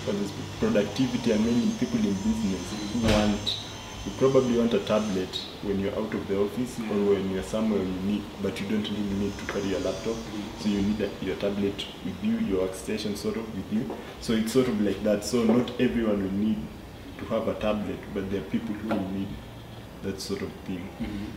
what 0.05 0.17
is 0.17 0.33
productivity 0.59 1.33
and 1.33 1.45
mainly 1.45 1.73
people 1.79 1.99
in 1.99 2.15
business 2.15 2.93
who 2.93 3.03
want 3.09 3.63
you 4.05 4.11
probably 4.19 4.59
want 4.59 4.75
a 4.75 4.81
tablet 4.81 5.33
when 5.63 5.79
you're 5.79 5.95
out 5.95 6.13
of 6.13 6.27
the 6.27 6.37
office 6.37 6.81
or 6.81 7.15
when 7.15 7.31
you're 7.31 7.43
somewhere 7.45 7.79
you 7.79 8.01
need, 8.03 8.25
but 8.43 8.61
you 8.61 8.67
don't 8.67 8.83
really 8.83 9.15
need 9.15 9.39
to 9.39 9.45
carry 9.45 9.75
a 9.75 9.79
laptop. 9.79 10.17
So 10.59 10.69
you 10.71 10.83
need 10.83 11.01
a, 11.01 11.25
your 11.25 11.37
tablet 11.37 11.87
with 12.05 12.25
you, 12.25 12.39
your 12.39 12.67
workstation 12.67 13.17
sort 13.17 13.37
of 13.37 13.55
with 13.55 13.73
you. 13.73 13.89
So 14.21 14.33
it's 14.33 14.53
sort 14.53 14.67
of 14.67 14.81
like 14.81 15.01
that. 15.05 15.25
So 15.25 15.45
not 15.45 15.81
everyone 15.81 16.21
will 16.21 16.33
need 16.33 16.59
to 17.19 17.25
have 17.27 17.47
a 17.47 17.55
tablet, 17.55 18.01
but 18.13 18.29
there 18.29 18.41
are 18.41 18.51
people 18.51 18.75
who 18.75 18.89
will 18.89 19.09
need 19.11 19.29
that 20.03 20.21
sort 20.21 20.43
of 20.43 20.51
thing. 20.67 20.89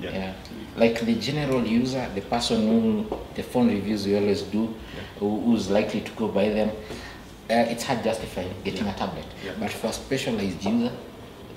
Yeah. 0.01 0.12
Yeah. 0.12 0.34
Like 0.75 0.99
the 1.01 1.15
general 1.15 1.65
user, 1.65 2.08
the 2.15 2.21
person 2.21 2.67
who 2.67 3.17
the 3.36 3.43
phone 3.43 3.67
reviews 3.67 4.06
we 4.08 4.15
always 4.17 4.41
do, 4.43 4.73
who, 5.19 5.39
who's 5.41 5.69
likely 5.69 6.01
to 6.01 6.12
go 6.13 6.28
buy 6.28 6.49
them, 6.49 6.69
uh, 6.69 7.54
it's 7.71 7.84
hard 7.84 8.04
justifying 8.04 8.51
getting 8.63 8.88
a 8.88 8.93
tablet. 8.93 9.25
Yeah. 9.45 9.54
But 9.60 9.71
for 9.71 9.88
a 9.88 9.93
specialized 9.93 10.63
user, 10.65 10.91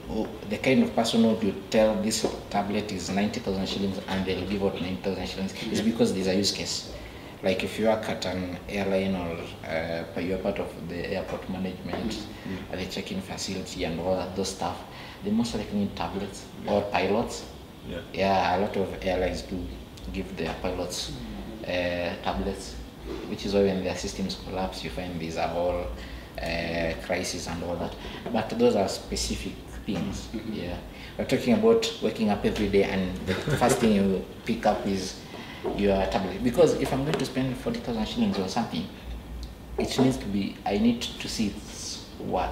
who- 0.09 0.29
the 0.51 0.59
kind 0.59 0.83
of 0.83 0.95
person 0.95 1.23
who 1.23 1.47
you 1.47 1.55
tell 1.71 1.95
this 2.03 2.27
tablet 2.51 2.91
is 2.93 3.11
90,000 3.11 3.67
shillings 3.69 3.99
and 4.09 4.25
they'll 4.27 4.47
give 4.49 4.63
out 4.65 4.81
90,000 4.81 5.27
shillings 5.27 5.55
is 5.73 5.81
because 5.81 6.13
there's 6.15 6.27
a 6.29 6.35
use 6.35 6.53
case. 6.53 6.93
Like 7.43 7.63
if 7.63 7.79
you 7.79 7.87
work 7.87 8.09
at 8.09 8.25
an 8.27 8.59
airline 8.69 9.15
or 9.15 9.37
uh, 9.69 10.21
you're 10.21 10.39
part 10.39 10.59
of 10.59 10.69
the 10.89 11.13
airport 11.15 11.49
management, 11.49 12.19
uh, 12.73 12.77
the 12.77 12.87
check-in 12.87 13.21
facility 13.21 13.85
and 13.85 14.01
all 14.01 14.17
that, 14.17 14.35
those 14.35 14.49
stuff, 14.49 14.77
they 15.25 15.31
most 15.31 15.55
likely 15.55 15.79
need 15.79 15.97
tablets 15.97 16.47
or 16.67 16.83
pilots. 16.83 17.45
Yeah. 17.89 18.01
Yeah, 18.13 18.57
a 18.57 18.61
lot 18.61 18.77
of 18.77 19.05
airlines 19.05 19.43
do 19.43 19.65
give 20.13 20.37
their 20.37 20.55
pilots 20.63 21.13
uh, 21.65 22.15
tablets, 22.23 22.75
which 23.29 23.47
is 23.47 23.55
why 23.55 23.63
when 23.63 23.83
their 23.85 23.97
systems 23.97 24.41
collapse, 24.45 24.85
you 24.85 24.91
find 24.91 25.19
these 25.19 25.37
are 25.37 25.51
all 25.55 25.87
uh, 26.43 26.93
crises 27.05 27.47
and 27.47 27.63
all 27.65 27.77
that. 27.77 27.95
But 28.33 28.51
those 28.59 28.77
are 28.77 28.89
specific 28.89 29.55
things. 29.87 30.29
Yeah, 30.53 30.77
we're 31.17 31.25
talking 31.25 31.55
about 31.55 31.91
waking 32.03 32.31
up 32.31 32.45
every 32.45 32.69
day 32.69 32.85
and 32.85 33.17
the 33.27 33.35
first 33.35 33.79
thing 33.79 33.93
you 33.93 34.25
pick 34.45 34.67
up 34.67 34.87
is 34.87 35.21
your 35.77 35.97
tablet. 36.07 36.45
Because 36.45 36.75
if 36.75 36.93
I'm 36.93 37.05
going 37.05 37.19
to 37.19 37.25
spend 37.25 37.57
forty 37.57 37.81
thousand 37.81 38.07
shillings 38.07 38.39
or 38.39 38.49
something, 38.49 38.87
it 39.79 39.99
needs 39.99 40.17
to 40.19 40.27
be. 40.27 40.57
I 40.65 40.79
need 40.79 41.01
to 41.03 41.29
see 41.29 41.49
worth, 42.21 42.51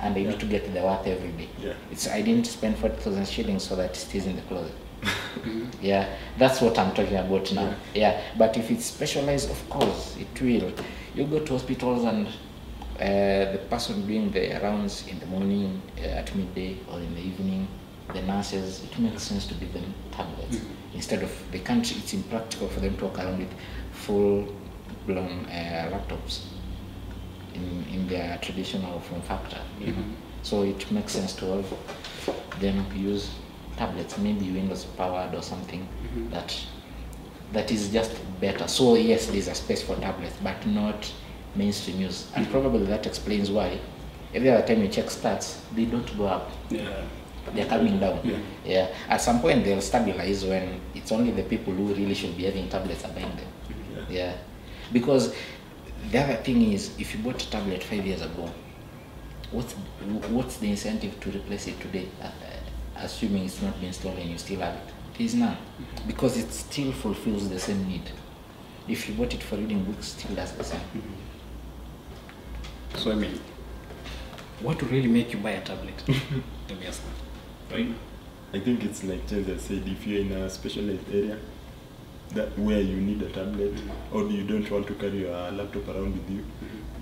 and 0.00 0.16
I 0.16 0.22
need 0.22 0.40
to 0.40 0.46
get 0.46 0.72
the 0.72 0.80
worth 0.80 1.06
every 1.06 1.32
day. 1.32 1.48
Yeah. 1.58 1.74
It's 1.90 2.08
I 2.08 2.22
didn't 2.22 2.46
spend 2.46 2.78
forty 2.78 2.96
thousand 2.96 3.26
shillings 3.28 3.64
so 3.64 3.76
that 3.76 3.90
it 3.90 3.96
stays 3.96 4.26
in 4.26 4.36
the 4.36 4.42
closet. 4.42 4.74
yeah, 5.80 6.08
that's 6.38 6.60
what 6.60 6.78
I'm 6.78 6.94
talking 6.94 7.16
about 7.16 7.52
now. 7.52 7.74
Yeah. 7.94 8.20
but 8.38 8.56
if 8.56 8.70
it's 8.70 8.84
specialized, 8.86 9.50
of 9.50 9.68
course, 9.68 10.16
it 10.16 10.40
will. 10.40 10.72
You 11.14 11.26
go 11.26 11.40
to 11.40 11.52
hospitals 11.52 12.04
and 12.04 12.26
uh, 12.26 13.52
the 13.52 13.60
person 13.68 14.06
doing 14.06 14.30
the 14.30 14.60
rounds 14.62 15.06
in 15.08 15.18
the 15.18 15.26
morning, 15.26 15.82
uh, 15.98 16.20
at 16.20 16.34
midday, 16.36 16.78
or 16.90 16.98
in 17.00 17.14
the 17.14 17.20
evening, 17.20 17.66
the 18.14 18.22
nurses, 18.22 18.84
it 18.84 18.98
makes 18.98 19.22
sense 19.24 19.46
to 19.46 19.54
give 19.54 19.72
them 19.72 19.92
tablets 20.12 20.60
instead 20.94 21.22
of 21.22 21.32
the 21.50 21.58
can't. 21.58 21.90
It's 21.96 22.12
impractical 22.12 22.68
for 22.68 22.80
them 22.80 22.96
to 22.98 23.04
walk 23.06 23.18
around 23.18 23.38
with 23.38 23.52
full-blown 23.92 25.46
uh, 25.46 25.90
laptops 25.92 26.51
in, 27.54 27.86
in 27.92 28.08
their 28.08 28.38
traditional 28.38 29.00
form 29.00 29.22
factor. 29.22 29.60
You 29.80 29.86
know? 29.88 29.92
Mm-hmm. 29.92 30.12
So 30.42 30.62
it 30.62 30.90
makes 30.90 31.12
sense 31.12 31.34
to 31.36 31.46
have 31.46 32.60
them 32.60 32.84
use 32.94 33.30
tablets, 33.76 34.18
maybe 34.18 34.50
Windows 34.50 34.84
powered 34.84 35.34
or 35.34 35.42
something 35.42 35.80
mm-hmm. 35.80 36.30
that 36.30 36.54
that 37.52 37.70
is 37.70 37.90
just 37.92 38.12
better. 38.40 38.66
So 38.66 38.94
yes, 38.94 39.26
there's 39.26 39.48
a 39.48 39.54
space 39.54 39.82
for 39.82 39.94
tablets, 39.96 40.36
but 40.42 40.66
not 40.66 41.12
mainstream 41.54 42.00
use, 42.00 42.30
and 42.34 42.50
probably 42.50 42.86
that 42.86 43.06
explains 43.06 43.50
why. 43.50 43.78
Every 44.34 44.50
other 44.50 44.66
time 44.66 44.82
you 44.82 44.88
check 44.88 45.06
stats, 45.06 45.60
they 45.74 45.84
don't 45.84 46.16
go 46.16 46.26
up 46.26 46.50
Yeah. 46.70 47.02
they're 47.54 47.66
coming 47.66 48.00
down. 48.00 48.20
Yeah. 48.24 48.38
Yeah. 48.64 48.94
At 49.08 49.20
some 49.20 49.40
point 49.40 49.64
they'll 49.64 49.82
stabilize 49.82 50.44
when 50.44 50.80
it's 50.94 51.12
only 51.12 51.32
the 51.32 51.42
people 51.42 51.74
who 51.74 51.92
really 51.92 52.14
should 52.14 52.36
be 52.36 52.44
having 52.44 52.68
tablets 52.70 53.04
are 53.04 53.12
buying 53.12 53.36
them. 53.36 54.06
Yeah. 54.08 54.32
Because 54.92 55.34
the 56.10 56.18
other 56.18 56.36
thing 56.36 56.72
is 56.72 56.98
if 56.98 57.14
you 57.14 57.22
bought 57.22 57.42
a 57.42 57.50
tablet 57.50 57.82
five 57.82 58.04
years 58.06 58.22
ago, 58.22 58.50
what's 59.50 59.72
what's 60.30 60.56
the 60.56 60.70
incentive 60.70 61.18
to 61.20 61.30
replace 61.30 61.66
it 61.68 61.80
today? 61.80 62.08
Uh, 62.20 62.26
uh, 62.26 62.30
assuming 62.96 63.44
it's 63.44 63.62
not 63.62 63.80
been 63.80 63.92
stolen, 63.92 64.28
you 64.28 64.38
still 64.38 64.60
have 64.60 64.74
it. 64.74 64.94
There's 65.16 65.34
none. 65.34 65.56
Because 66.06 66.36
it 66.36 66.50
still 66.52 66.92
fulfills 66.92 67.48
the 67.48 67.58
same 67.58 67.86
need. 67.86 68.10
If 68.88 69.08
you 69.08 69.14
bought 69.14 69.32
it 69.34 69.42
for 69.42 69.56
reading 69.56 69.84
books, 69.84 70.08
still 70.08 70.34
does 70.34 70.52
the 70.52 70.64
same. 70.64 70.80
So 72.96 73.12
I 73.12 73.14
mean, 73.14 73.38
what 74.60 74.82
would 74.82 74.90
really 74.90 75.08
make 75.08 75.32
you 75.32 75.38
buy 75.38 75.50
a 75.50 75.60
tablet? 75.64 75.94
Let 76.68 76.80
me 76.80 76.86
ask 76.86 77.02
that. 77.02 77.74
Right? 77.76 77.94
I 78.54 78.58
think 78.58 78.84
it's 78.84 79.02
like 79.04 79.26
Chenza 79.26 79.58
said, 79.58 79.86
if 79.86 80.06
you're 80.06 80.20
in 80.20 80.32
a 80.32 80.50
specialized 80.50 81.08
area 81.10 81.38
that 82.30 82.58
where 82.58 82.80
you 82.80 82.96
need 82.96 83.22
a 83.22 83.28
tablet 83.30 83.74
or 84.12 84.22
you 84.24 84.44
don't 84.44 84.70
want 84.70 84.86
to 84.86 84.94
carry 84.94 85.20
your 85.20 85.50
laptop 85.50 85.88
around 85.88 86.14
with 86.14 86.30
you, 86.30 86.44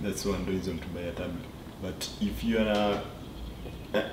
that's 0.02 0.24
one 0.24 0.44
reason 0.46 0.78
to 0.78 0.88
buy 0.88 1.00
a 1.00 1.12
tablet. 1.12 1.44
But 1.82 2.08
if 2.20 2.42
you 2.44 2.58
are 2.58 2.62
a 2.62 3.02
uh, 3.94 4.08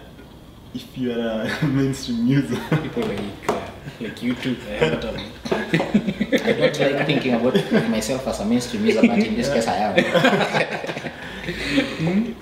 if 0.73 0.97
you 0.97 1.11
are 1.11 1.41
a 1.41 1.65
mainstream 1.67 2.27
user, 2.27 2.59
People 2.81 3.03
like 3.03 3.49
uh, 3.49 3.61
like 3.99 4.21
you 4.21 4.35
too. 4.35 4.55
I 4.67 4.71
have 4.73 4.93
a 4.93 5.01
tablet. 5.01 5.31
I 5.51 6.51
don't 6.53 6.79
like 6.79 7.05
thinking 7.05 7.33
about 7.33 7.89
myself 7.89 8.27
as 8.27 8.39
a 8.39 8.45
mainstream 8.45 8.85
user, 8.85 9.01
but 9.01 9.17
in 9.19 9.35
this 9.35 9.49
case 9.49 9.67
I 9.67 9.75
am. 9.75 9.95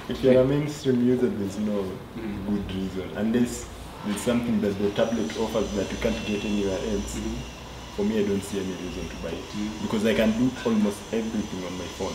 if 0.09 0.23
you're 0.23 0.41
a 0.41 0.45
mainstream 0.45 1.07
user, 1.07 1.27
there's 1.27 1.57
no 1.59 1.91
good 2.47 2.75
reason 2.75 3.09
unless 3.15 3.67
there's 4.05 4.21
something 4.21 4.61
that 4.61 4.77
the 4.79 4.91
tablet 4.91 5.37
offers 5.39 5.71
that 5.73 5.91
you 5.91 5.97
can't 5.97 6.25
get 6.25 6.43
anywhere 6.45 6.79
else. 6.93 7.19
For 7.95 8.03
me, 8.03 8.19
I 8.19 8.27
don't 8.27 8.41
see 8.41 8.59
any 8.59 8.73
reason 8.73 9.07
to 9.07 9.15
buy 9.23 9.29
it 9.29 9.81
because 9.81 10.05
I 10.05 10.13
can 10.13 10.31
do 10.31 10.51
almost 10.65 11.13
everything 11.13 11.63
on 11.65 11.77
my 11.77 11.85
phone 11.85 12.13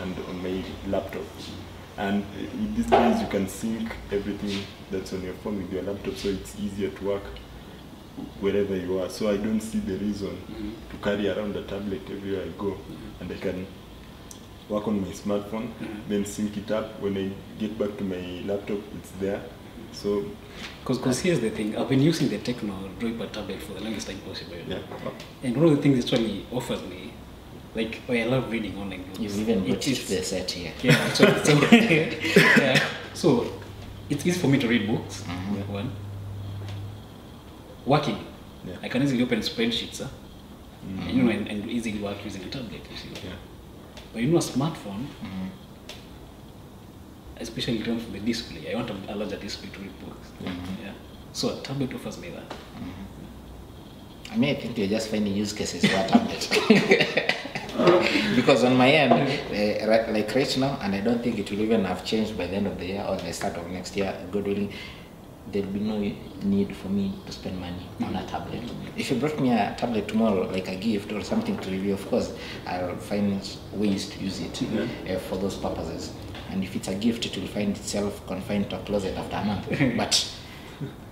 and 0.00 0.16
on 0.28 0.42
my 0.42 0.64
laptop. 0.88 1.22
And 1.96 2.24
in 2.34 2.74
these 2.74 2.86
days, 2.86 3.20
you 3.20 3.28
can 3.28 3.48
sync 3.48 3.90
everything 4.10 4.64
that's 4.90 5.12
on 5.12 5.22
your 5.22 5.34
phone 5.34 5.58
with 5.58 5.72
your 5.72 5.82
laptop, 5.84 6.16
so 6.16 6.28
it's 6.28 6.58
easier 6.58 6.90
to 6.90 7.04
work 7.04 7.22
wherever 8.40 8.76
you 8.76 8.98
are. 9.00 9.08
So 9.08 9.30
I 9.30 9.36
don't 9.36 9.60
see 9.60 9.78
the 9.78 9.96
reason 9.96 10.36
to 10.90 10.96
carry 10.96 11.28
around 11.28 11.54
a 11.54 11.62
tablet 11.62 12.02
everywhere 12.10 12.42
I 12.42 12.48
go, 12.58 12.76
and 13.20 13.30
I 13.30 13.36
can 13.36 13.66
work 14.68 14.88
on 14.88 15.00
my 15.00 15.12
smartphone, 15.12 15.70
then 16.08 16.24
sync 16.24 16.56
it 16.56 16.70
up. 16.72 17.00
When 17.00 17.16
I 17.16 17.30
get 17.60 17.78
back 17.78 17.96
to 17.98 18.04
my 18.04 18.42
laptop, 18.44 18.80
it's 18.98 19.10
there. 19.20 19.40
So 19.92 20.24
Because 20.84 21.20
here's 21.20 21.40
the 21.40 21.50
thing, 21.50 21.76
I've 21.76 21.88
been 21.88 22.00
using 22.02 22.28
the 22.28 22.38
Tecno 22.38 22.74
Droid 22.98 23.32
tablet 23.32 23.60
for 23.60 23.72
the 23.74 23.80
longest 23.80 24.06
time 24.08 24.18
possible. 24.20 24.56
yeah, 24.68 24.78
And 25.42 25.56
one 25.56 25.66
of 25.66 25.76
the 25.76 25.82
things 25.82 25.98
it 25.98 26.12
actually 26.12 26.46
offers 26.52 26.82
me, 26.82 27.12
like, 27.74 28.00
oh, 28.08 28.12
I 28.14 28.24
love 28.24 28.50
reading 28.50 28.76
online 28.78 29.02
books. 29.04 29.18
You've 29.20 29.38
even 29.40 29.64
It 29.66 29.72
got 29.74 29.86
is- 29.88 30.08
the 30.08 30.22
set 30.22 30.50
here. 30.50 30.72
Yeah, 30.82 31.12
so, 31.12 31.24
so, 31.42 31.52
yeah. 31.72 32.82
so 33.14 33.52
it's 34.08 34.24
easy 34.26 34.38
for 34.38 34.46
me 34.48 34.58
to 34.58 34.68
read 34.68 34.86
books. 34.86 35.24
Mhm. 35.26 35.68
One. 35.68 35.90
Working. 37.84 38.18
Yeah. 38.66 38.74
I 38.82 38.88
can 38.88 39.02
easily 39.02 39.22
open 39.22 39.40
spreadsheets, 39.40 40.02
huh? 40.02 40.08
you 41.08 41.22
know, 41.22 41.30
and, 41.30 41.48
and 41.48 41.70
easily 41.70 41.98
work 41.98 42.16
using 42.24 42.42
a 42.44 42.48
tablet. 42.48 42.80
You 42.90 42.96
see. 42.96 43.08
yeah. 43.24 43.32
But 44.12 44.22
you 44.22 44.28
know, 44.28 44.38
a 44.38 44.40
smartphone, 44.40 45.06
Mhm. 45.22 45.48
Especially 47.40 47.78
in 47.78 47.84
terms 47.84 48.04
of 48.04 48.12
the 48.12 48.20
display, 48.20 48.72
I 48.72 48.76
want 48.76 48.90
a, 48.90 49.12
a 49.12 49.14
larger 49.14 49.36
display 49.36 49.70
to 49.70 49.78
read 49.80 50.00
books. 50.00 50.28
Mhm. 50.42 50.84
Yeah. 50.84 50.92
So 51.32 51.50
a 51.58 51.60
tablet 51.62 51.92
offers 51.94 52.18
me 52.18 52.30
that. 52.30 52.54
I 54.32 54.36
mean, 54.36 54.56
I 54.56 54.58
think 54.60 54.76
you're 54.76 54.88
just 54.88 55.08
finding 55.08 55.34
use 55.34 55.52
cases 55.52 55.84
for 55.86 55.96
a 55.96 56.06
tablet. 56.08 56.48
because 58.36 58.64
on 58.64 58.76
my 58.76 58.90
end, 58.90 59.12
uh, 59.12 59.88
right, 59.88 60.12
like 60.12 60.34
right 60.34 60.58
now, 60.58 60.78
and 60.82 60.94
I 60.94 61.00
don't 61.00 61.22
think 61.22 61.38
it 61.38 61.50
will 61.50 61.60
even 61.60 61.84
have 61.84 62.04
changed 62.04 62.36
by 62.36 62.46
the 62.46 62.54
end 62.56 62.66
of 62.66 62.78
the 62.78 62.86
year 62.86 63.04
or 63.08 63.16
the 63.16 63.32
start 63.32 63.56
of 63.56 63.66
next 63.70 63.96
year, 63.96 64.14
God 64.32 64.46
willing, 64.46 64.72
there'll 65.52 65.70
be 65.70 65.80
no 65.80 65.98
need 66.42 66.74
for 66.74 66.88
me 66.88 67.14
to 67.24 67.32
spend 67.32 67.60
money 67.60 67.86
on 68.02 68.16
a 68.16 68.26
tablet. 68.26 68.62
If 68.96 69.10
you 69.10 69.16
brought 69.18 69.38
me 69.40 69.52
a 69.52 69.74
tablet 69.78 70.08
tomorrow, 70.08 70.48
like 70.50 70.68
a 70.68 70.76
gift 70.76 71.12
or 71.12 71.22
something 71.22 71.56
to 71.58 71.70
review, 71.70 71.94
of 71.94 72.06
course, 72.08 72.32
I'll 72.66 72.96
find 72.96 73.40
ways 73.74 74.08
to 74.10 74.18
use 74.18 74.40
it 74.40 74.60
uh, 74.62 75.18
for 75.20 75.36
those 75.36 75.54
purposes. 75.56 76.12
And 76.50 76.62
if 76.62 76.76
it's 76.76 76.88
a 76.88 76.94
gift, 76.94 77.26
it 77.26 77.36
will 77.36 77.48
find 77.48 77.76
itself 77.76 78.26
confined 78.26 78.70
to 78.70 78.76
a 78.76 78.82
closet 78.84 79.16
after 79.16 79.36
a 79.36 79.44
month. 79.44 79.96
but 79.96 80.36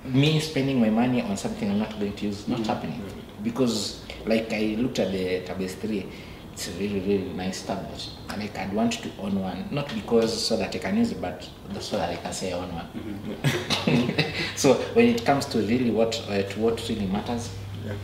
me 0.05 0.38
spending 0.40 0.81
my 0.81 0.90
money 0.90 1.23
on 1.23 1.37
something 1.37 1.70
I'm 1.70 1.79
not 1.79 1.99
going 1.99 2.14
to 2.14 2.27
use, 2.27 2.47
not 2.47 2.61
mm-hmm. 2.61 2.68
happening. 2.68 3.03
Because, 3.42 4.05
like, 4.27 4.53
I 4.53 4.77
looked 4.79 4.99
at 4.99 5.12
the 5.12 5.40
Tablet 5.40 5.70
3, 5.70 6.07
it's 6.53 6.68
a 6.68 6.73
really, 6.73 7.01
really 7.01 7.33
nice 7.33 7.66
tablet. 7.66 8.09
And 8.29 8.40
like, 8.40 8.57
I'd 8.57 8.73
want 8.73 8.92
to 8.92 9.11
own 9.18 9.40
one, 9.40 9.66
not 9.70 9.92
because 9.92 10.47
so 10.47 10.57
that 10.57 10.75
I 10.75 10.79
can 10.79 10.97
use 10.97 11.11
it, 11.11 11.20
but 11.20 11.49
so 11.81 11.97
that 11.97 12.11
I 12.11 12.16
can 12.16 12.33
say 12.33 12.53
I 12.53 12.59
own 12.59 12.73
one. 12.73 12.88
Mm-hmm. 12.94 14.40
so, 14.57 14.75
when 14.94 15.07
it 15.09 15.25
comes 15.25 15.47
to 15.47 15.59
really 15.59 15.90
what, 15.90 16.23
uh, 16.29 16.42
to 16.42 16.61
what 16.61 16.88
really 16.88 17.07
matters, 17.07 17.51
yeah. 17.85 17.94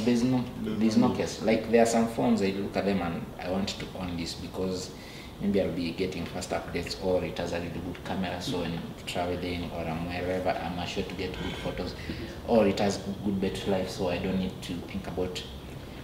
there's 0.00 0.24
no, 0.24 0.44
There's 0.62 0.96
no 0.96 1.08
no 1.08 1.14
case. 1.14 1.42
Like, 1.42 1.70
there 1.70 1.82
are 1.82 1.86
some 1.86 2.08
phones 2.08 2.42
I 2.42 2.50
look 2.50 2.76
at 2.76 2.86
them 2.86 3.02
and 3.02 3.24
I 3.40 3.50
want 3.50 3.68
to 3.68 3.86
own 3.98 4.16
this 4.16 4.34
because 4.34 4.90
maybe 5.40 5.60
I'll 5.60 5.72
be 5.72 5.90
getting 5.92 6.24
fast 6.26 6.50
updates 6.50 7.02
or 7.04 7.24
it 7.24 7.38
has 7.38 7.52
a 7.52 7.58
really 7.58 7.70
good 7.70 8.04
camera 8.04 8.40
so 8.40 8.60
when 8.60 8.72
I'm 8.72 8.82
traveling 9.06 9.70
or 9.72 9.80
I'm 9.80 10.06
wherever 10.06 10.50
I'm 10.50 10.86
sure 10.86 11.02
to 11.04 11.14
get 11.14 11.32
good 11.32 11.56
photos. 11.56 11.94
Or 12.46 12.66
it 12.66 12.78
has 12.80 12.98
good 13.24 13.40
battery 13.40 13.72
life 13.72 13.90
so 13.90 14.08
I 14.08 14.18
don't 14.18 14.38
need 14.38 14.60
to 14.62 14.74
think 14.74 15.06
about 15.06 15.42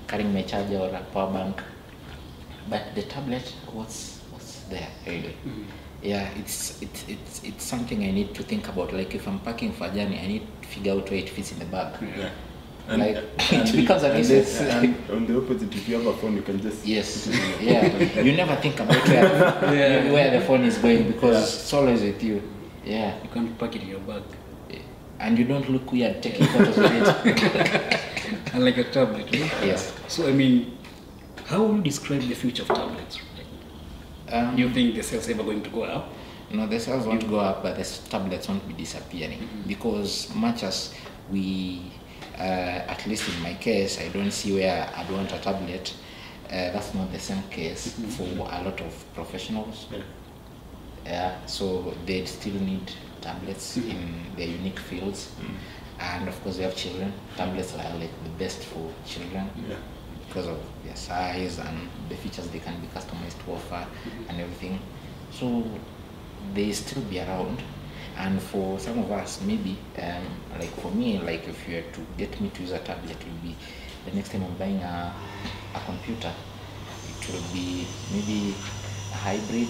carrying 0.06 0.32
my 0.32 0.42
charger 0.42 0.78
or 0.78 0.88
a 0.88 1.00
power 1.12 1.32
bank. 1.32 1.62
But 2.68 2.94
the 2.94 3.02
tablet 3.02 3.54
what's 3.72 4.20
what's 4.30 4.60
there 4.70 4.88
really? 5.06 5.36
Mm-hmm. 5.46 5.62
Yeah 6.02 6.28
it's 6.36 6.80
it's 6.82 7.04
it's 7.08 7.42
it's 7.44 7.64
something 7.64 8.04
i 8.04 8.10
need 8.10 8.34
to 8.34 8.42
think 8.42 8.68
about. 8.68 8.92
Like 8.92 9.14
if 9.14 9.26
i'm 9.28 9.40
packing 9.40 9.72
for 9.72 9.86
a 9.86 9.90
journey 9.90 10.18
i 10.18 10.26
need 10.26 10.46
to 10.62 10.68
figure 10.68 10.92
out 10.92 11.10
where 11.10 11.18
it 11.20 11.28
fits 11.28 11.52
in 11.52 11.58
the 11.58 11.64
bag. 11.66 11.96
Yeah. 12.02 12.30
Like, 12.88 13.16
and 13.52 13.68
it 13.68 13.76
becomes 13.76 14.02
a 14.02 14.06
and 14.12 14.16
business. 14.16 14.60
and 14.60 15.10
on 15.10 15.26
the 15.26 15.36
opposite, 15.36 15.74
if 15.74 15.86
you 15.88 15.96
have 15.96 16.06
a 16.06 16.16
phone, 16.16 16.36
you 16.36 16.42
can 16.42 16.58
just 16.60 16.86
yes 16.86 17.26
yeah 17.60 18.22
you 18.22 18.32
never 18.32 18.56
think 18.56 18.80
about 18.80 19.06
where 19.06 19.24
Yeah. 19.76 20.10
where 20.12 20.30
the 20.40 20.46
phone 20.46 20.64
is 20.64 20.78
going 20.78 21.06
because 21.12 21.54
it's 21.60 21.72
always 21.74 22.00
with 22.00 22.22
you 22.22 22.42
yeah 22.84 23.14
You 23.22 23.28
can't 23.28 23.58
pack 23.58 23.76
it 23.76 23.82
in 23.82 23.88
your 23.88 24.00
bag. 24.00 24.22
and 25.20 25.38
you 25.38 25.44
don't 25.44 25.68
look 25.68 25.92
weird 25.92 26.22
taking 26.22 26.46
photos 26.46 26.76
with 26.78 26.92
it 26.92 28.00
Unlike 28.54 28.78
a 28.78 28.84
tablet. 28.84 29.24
right? 29.32 29.52
yes 29.66 29.92
So 30.08 30.26
I 30.26 30.32
mean, 30.32 30.78
how 31.44 31.62
would 31.64 31.76
you 31.76 31.82
describe 31.82 32.22
the 32.22 32.34
future 32.34 32.62
of 32.62 32.68
tablets? 32.68 33.18
um, 34.32 34.56
You 34.56 34.70
think 34.70 34.94
the 34.94 35.02
sales 35.02 35.28
ever 35.28 35.42
going 35.42 35.62
to 35.62 35.70
go 35.70 35.82
up? 35.84 36.08
No, 36.50 36.66
the 36.66 36.80
sales 36.80 37.06
won't 37.06 37.28
go 37.28 37.38
up, 37.40 37.62
but 37.62 37.76
the 37.76 37.84
tablets 38.08 38.48
won't 38.48 38.66
be 38.66 38.72
disappearing 38.72 39.46
because 39.66 40.34
much 40.34 40.62
as 40.62 40.94
we, 41.30 41.92
Uh, 42.38 42.84
at 42.88 43.04
least 43.06 43.28
in 43.28 43.42
my 43.42 43.54
case, 43.54 44.00
I 44.00 44.08
don't 44.08 44.30
see 44.30 44.54
where 44.54 44.88
I'd 44.94 45.10
want 45.10 45.32
a 45.32 45.38
tablet. 45.38 45.94
Uh, 46.46 46.70
that's 46.72 46.94
not 46.94 47.10
the 47.12 47.18
same 47.18 47.42
case 47.50 47.88
mm-hmm. 47.98 48.08
for 48.10 48.48
a 48.50 48.62
lot 48.62 48.80
of 48.80 49.04
professionals. 49.14 49.86
Yeah. 49.90 49.98
Yeah, 51.04 51.46
so 51.46 51.94
they 52.06 52.24
still 52.26 52.54
need 52.54 52.92
tablets 53.20 53.76
mm-hmm. 53.76 53.90
in 53.90 54.36
their 54.36 54.46
unique 54.46 54.78
fields, 54.78 55.32
mm-hmm. 55.40 55.54
and 56.00 56.28
of 56.28 56.42
course 56.42 56.58
we 56.58 56.64
have 56.64 56.76
children. 56.76 57.12
Tablets 57.36 57.74
are 57.74 57.98
like 57.98 58.12
the 58.22 58.30
best 58.38 58.62
for 58.64 58.90
children 59.06 59.50
Yeah. 59.68 59.76
because 60.28 60.46
of 60.46 60.58
their 60.84 60.96
size 60.96 61.58
and 61.58 61.88
the 62.08 62.16
features 62.16 62.48
they 62.48 62.58
can 62.60 62.80
be 62.80 62.86
customized 62.88 63.42
to 63.44 63.52
offer 63.52 63.86
and 64.28 64.40
everything. 64.40 64.78
So 65.32 65.64
they 66.54 66.72
still 66.72 67.02
be 67.02 67.20
around. 67.20 67.62
And 68.18 68.42
for 68.42 68.78
some 68.80 68.98
of 68.98 69.12
us, 69.12 69.40
maybe, 69.42 69.78
um, 70.02 70.24
like 70.58 70.70
for 70.80 70.90
me, 70.90 71.18
like 71.20 71.46
if 71.46 71.68
you 71.68 71.76
were 71.76 71.82
to 71.92 72.00
get 72.16 72.40
me 72.40 72.50
to 72.50 72.62
use 72.62 72.72
a 72.72 72.80
tablet, 72.80 73.12
it 73.12 73.24
will 73.24 73.42
be 73.42 73.56
the 74.04 74.16
next 74.16 74.32
time 74.32 74.42
I'm 74.42 74.54
buying 74.54 74.82
a, 74.82 75.14
a 75.74 75.80
computer, 75.86 76.32
it 77.08 77.32
will 77.32 77.52
be 77.52 77.86
maybe 78.12 78.54
a 79.12 79.16
hybrid, 79.16 79.68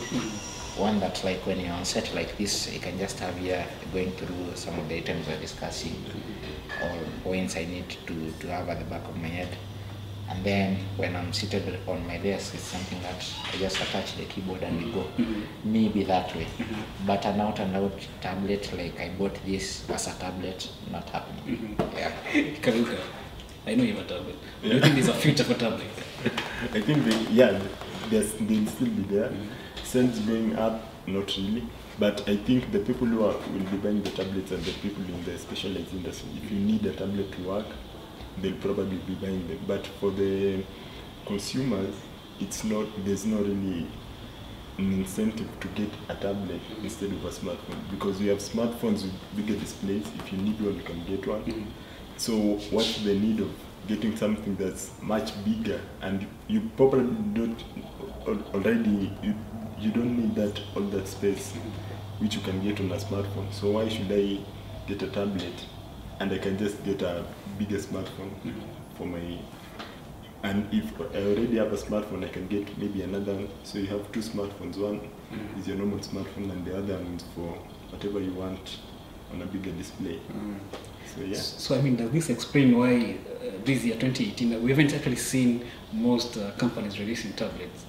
one 0.79 0.99
that 1.01 1.23
like 1.25 1.45
when 1.45 1.61
you're 1.61 1.73
on 1.73 1.85
set 1.85 2.15
like 2.15 2.39
this, 2.39 2.73
you 2.73 2.81
can 2.81 2.99
just 2.99 3.19
have 3.19 3.37
here 3.37 3.67
going 3.93 4.13
through 4.13 4.55
some 4.55 4.79
of 4.79 4.89
the 4.89 4.97
items 4.97 5.27
we're 5.27 5.41
discussing 5.41 5.95
or 6.83 6.99
points 7.25 7.57
I 7.57 7.65
need 7.65 7.89
to, 8.07 8.31
to 8.31 8.47
have 8.49 8.69
at 8.69 8.79
the 8.79 8.85
back 8.87 9.07
of 9.09 9.17
my 9.17 9.29
head. 9.29 9.49
And 10.29 10.45
then 10.45 10.77
when 10.97 11.17
I'm 11.17 11.33
seated 11.33 11.79
on 11.87 12.07
my 12.07 12.19
desk, 12.19 12.55
it's 12.55 12.65
something 12.65 13.01
that 13.03 13.25
I 13.53 13.57
just 13.57 13.81
attach 13.81 14.17
the 14.17 14.25
keyboard 14.25 14.63
and 14.63 14.85
we 14.85 14.93
go. 14.93 15.01
Mm-hmm. 15.01 15.23
Mm-hmm. 15.23 15.73
Maybe 15.73 16.05
that 16.05 16.35
way. 16.37 16.45
Mm-hmm. 16.45 17.07
But 17.07 17.25
an 17.25 17.41
out 17.41 17.59
and 17.61 17.75
out 17.75 18.07
tablet, 18.21 18.71
like 18.77 19.01
I 19.01 19.09
bought 19.11 19.35
this 19.47 19.89
as 19.89 20.07
a 20.07 20.19
tablet, 20.19 20.71
not 20.91 21.09
happening. 21.09 21.77
Yeah. 21.95 22.13
Karuka, 22.61 22.99
I 23.67 23.75
know 23.75 23.85
you 23.85 23.95
have 23.95 24.05
a 24.05 24.09
tablet. 24.09 24.37
Do 24.63 24.69
you 24.69 24.81
think 24.81 24.95
there's 24.95 25.09
a 25.09 25.15
future 25.15 25.45
for 25.45 25.55
tablet? 25.55 25.87
I 26.75 26.81
think 26.81 27.05
they, 27.05 27.19
yeah, 27.33 27.61
there's, 28.11 28.35
they'll 28.35 28.67
still 28.67 28.89
be 28.89 29.03
there. 29.05 29.33
Since 29.83 30.19
going 30.21 30.57
up, 30.57 30.83
not 31.07 31.35
really. 31.39 31.67
But 31.99 32.29
I 32.29 32.37
think 32.37 32.71
the 32.71 32.79
people 32.79 33.07
who 33.07 33.25
are, 33.25 33.33
will 33.33 33.71
be 33.71 33.77
buying 33.79 34.03
the 34.03 34.11
tablets 34.11 34.53
are 34.53 34.59
the 34.59 34.73
people 34.73 35.03
in 35.05 35.25
the 35.25 35.37
specialized 35.39 35.93
industry. 35.93 36.29
If 36.43 36.53
you 36.53 36.61
need 36.61 36.87
a 36.87 36.93
tablet 36.93 37.33
to 37.33 37.43
work, 37.43 37.67
they'll 38.43 38.57
probably 38.57 38.99
be 38.99 39.15
buying 39.15 39.47
them. 39.49 39.61
But 39.67 39.87
for 39.87 40.11
the 40.11 40.65
consumers, 41.27 41.95
it's 42.41 42.65
not. 42.65 42.87
There's 43.05 43.27
not 43.27 43.41
really 43.41 43.87
an 44.79 44.93
incentive 44.93 45.49
to 45.61 45.69
get 45.69 45.91
a 46.09 46.15
tablet 46.15 46.61
instead 46.83 47.11
of 47.13 47.25
a 47.25 47.31
smartphone 47.31 47.91
because 47.91 48.21
we 48.21 48.29
have 48.29 48.39
smartphones 48.39 49.03
with 49.03 49.15
bigger 49.37 49.59
displays. 49.59 50.07
If 50.19 50.33
you 50.33 50.39
need 50.39 50.61
one, 50.61 50.77
you 50.77 50.83
can 50.83 51.05
get 51.05 51.27
one. 51.27 51.43
Mm-hmm. 51.45 51.71
So 52.17 52.37
what's 52.71 53.03
the 53.03 53.15
need 53.15 53.41
of 53.41 53.51
getting 53.89 54.17
something 54.17 54.55
that's 54.57 54.91
much 55.01 55.33
bigger 55.45 55.81
and 56.03 56.27
you 56.47 56.71
probably 56.77 57.15
don't 57.33 57.65
already 58.55 59.11
you, 59.23 59.35
you 59.79 59.91
don't 59.91 60.17
need 60.19 60.35
that 60.35 60.61
all 60.77 60.83
that 60.83 61.09
space 61.09 61.53
which 62.19 62.35
you 62.35 62.41
can 62.43 62.63
get 62.63 62.81
on 62.81 62.91
a 62.93 62.97
smartphone. 62.97 63.53
So 63.53 63.71
why 63.71 63.89
should 63.89 64.11
I 64.13 64.39
get 64.87 65.03
a 65.03 65.07
tablet 65.09 65.65
and 66.21 66.33
I 66.33 66.39
can 66.39 66.59
just 66.59 66.85
get 66.85 67.03
a 67.03 67.25
bigger 67.59 67.79
smartphone 67.79 68.31
for 68.97 69.07
my 69.07 69.39
and 70.43 70.73
if 70.73 71.01
I 71.01 71.19
already 71.19 71.57
have 71.57 71.73
a 71.73 71.77
smartphone, 71.77 72.25
I 72.25 72.29
can 72.29 72.47
get 72.47 72.79
maybe 72.79 73.03
another 73.03 73.35
one. 73.35 73.49
So 73.65 73.79
you 73.79 73.87
have 73.87 74.11
two 74.13 74.21
smartphones. 74.21 74.79
One 74.79 75.01
is 75.59 75.67
your 75.67 75.77
normal 75.77 75.99
smartphone, 75.99 76.53
and 76.53 76.65
the 76.65 76.79
other 76.79 76.95
one 76.95 77.15
is 77.15 77.25
for 77.35 77.59
whatever 77.91 78.21
you 78.21 78.33
want 78.35 78.79
on 79.33 79.43
a 79.43 79.47
bigger 79.47 79.73
display. 79.73 80.21
So 81.15 81.23
yeah. 81.23 81.37
So 81.39 81.77
I 81.77 81.81
mean, 81.81 81.97
does 81.97 82.13
this 82.13 82.31
explain 82.31 82.79
why 82.79 83.17
uh, 83.27 83.51
this 83.65 83.85
year 83.85 83.97
2018 83.97 84.63
we 84.63 84.71
haven't 84.71 84.95
actually 84.95 85.17
seen 85.17 85.65
most 85.93 86.37
uh, 86.37 86.53
companies 86.53 87.01
releasing 87.01 87.33
tablets? 87.33 87.85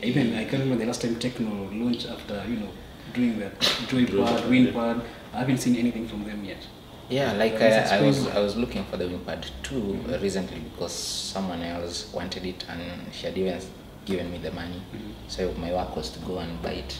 Even 0.00 0.34
I 0.34 0.44
can 0.44 0.60
remember 0.60 0.84
the 0.84 0.86
last 0.86 1.02
time 1.02 1.16
Tecno 1.16 1.50
launched 1.82 2.06
after 2.06 2.44
you 2.48 2.58
know 2.60 2.70
doing 3.12 3.40
that 3.40 3.58
Joypad, 3.58 4.42
WinPad. 4.42 5.04
I 5.34 5.38
haven't 5.38 5.58
seen 5.58 5.74
anything 5.74 6.06
from 6.06 6.24
them 6.24 6.44
yet. 6.44 6.64
Yeah, 7.08 7.32
like 7.32 7.54
uh, 7.54 7.88
I 7.90 8.02
was 8.02 8.26
I 8.28 8.38
was 8.38 8.56
looking 8.56 8.84
for 8.84 8.98
the 8.98 9.04
WinPad 9.04 9.46
2 9.62 10.04
uh, 10.14 10.18
recently 10.20 10.60
because 10.60 10.92
someone 10.92 11.62
else 11.62 12.12
wanted 12.12 12.44
it 12.44 12.64
and 12.68 12.82
she 13.14 13.26
had 13.26 13.38
even 13.38 13.60
given 14.04 14.30
me 14.30 14.38
the 14.38 14.50
money. 14.50 14.82
So 15.28 15.52
my 15.54 15.72
work 15.72 15.96
was 15.96 16.10
to 16.10 16.18
go 16.20 16.38
and 16.38 16.60
buy 16.62 16.72
it. 16.84 16.98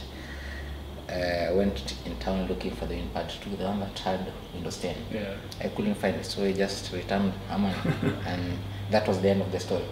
Uh, 1.09 1.49
I 1.49 1.53
went 1.53 1.95
in 2.05 2.15
town 2.17 2.47
looking 2.47 2.71
for 2.75 2.85
the 2.85 2.95
WinPad 2.95 3.31
2, 3.43 3.55
the 3.57 3.65
one 3.65 3.79
that 3.79 3.97
had 3.99 4.31
Windows 4.53 4.77
10. 4.77 4.95
Yeah. 5.11 5.35
I 5.59 5.67
couldn't 5.69 5.95
find 5.95 6.15
it, 6.15 6.25
so 6.25 6.43
I 6.43 6.53
just 6.53 6.91
returned 6.93 7.33
my 7.49 7.57
money, 7.57 7.75
and 8.27 8.57
that 8.91 9.07
was 9.07 9.19
the 9.21 9.29
end 9.29 9.41
of 9.41 9.51
the 9.51 9.59
story. 9.59 9.85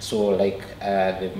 So 0.00 0.28
like 0.28 0.62
uh, 0.82 1.18
the, 1.20 1.30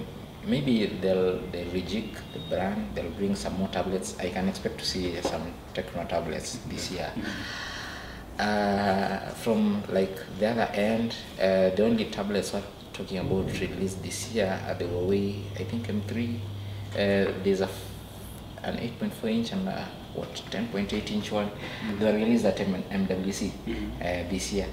maybe 0.47 0.87
they'll 0.87 1.39
they'll 1.53 1.67
rejig 1.69 2.17
the 2.33 2.39
brand, 2.49 2.95
they'll 2.95 3.11
bring 3.13 3.35
some 3.35 3.59
more 3.59 3.69
tablets. 3.69 4.19
I 4.19 4.31
can 4.31 4.49
expect 4.49 4.79
to 4.79 4.85
see 4.85 5.21
some 5.23 5.53
Tecno 5.75 6.09
tablets 6.09 6.59
this 6.69 6.91
year. 6.91 7.11
Uh, 8.39 9.19
from 9.35 9.83
like 9.91 10.17
the 10.39 10.47
other 10.49 10.71
end, 10.73 11.15
uh, 11.39 11.71
the 11.77 11.85
only 11.85 12.07
tablets 12.07 12.53
we're 12.55 12.63
talking 12.93 13.19
about 13.19 13.47
released 13.61 14.03
this 14.03 14.33
year 14.33 14.59
are 14.67 14.75
the 14.75 14.85
Huawei, 14.85 15.43
I 15.59 15.65
think 15.65 15.87
M3. 15.87 16.37
Uh, 16.93 17.33
there's 17.45 17.61
a 17.61 17.69
an 18.63 18.77
8.4 18.77 19.31
inch 19.31 19.53
and 19.53 19.69
a, 19.69 19.89
what 20.15 20.29
10.8 20.51 21.11
inch 21.13 21.33
one. 21.33 21.51
They 21.99 22.05
were 22.13 22.19
released 22.19 22.45
at 22.45 22.61
M- 22.61 22.83
MWC 22.91 23.51
uh, 24.01 24.31
this 24.31 24.53
year. 24.53 24.67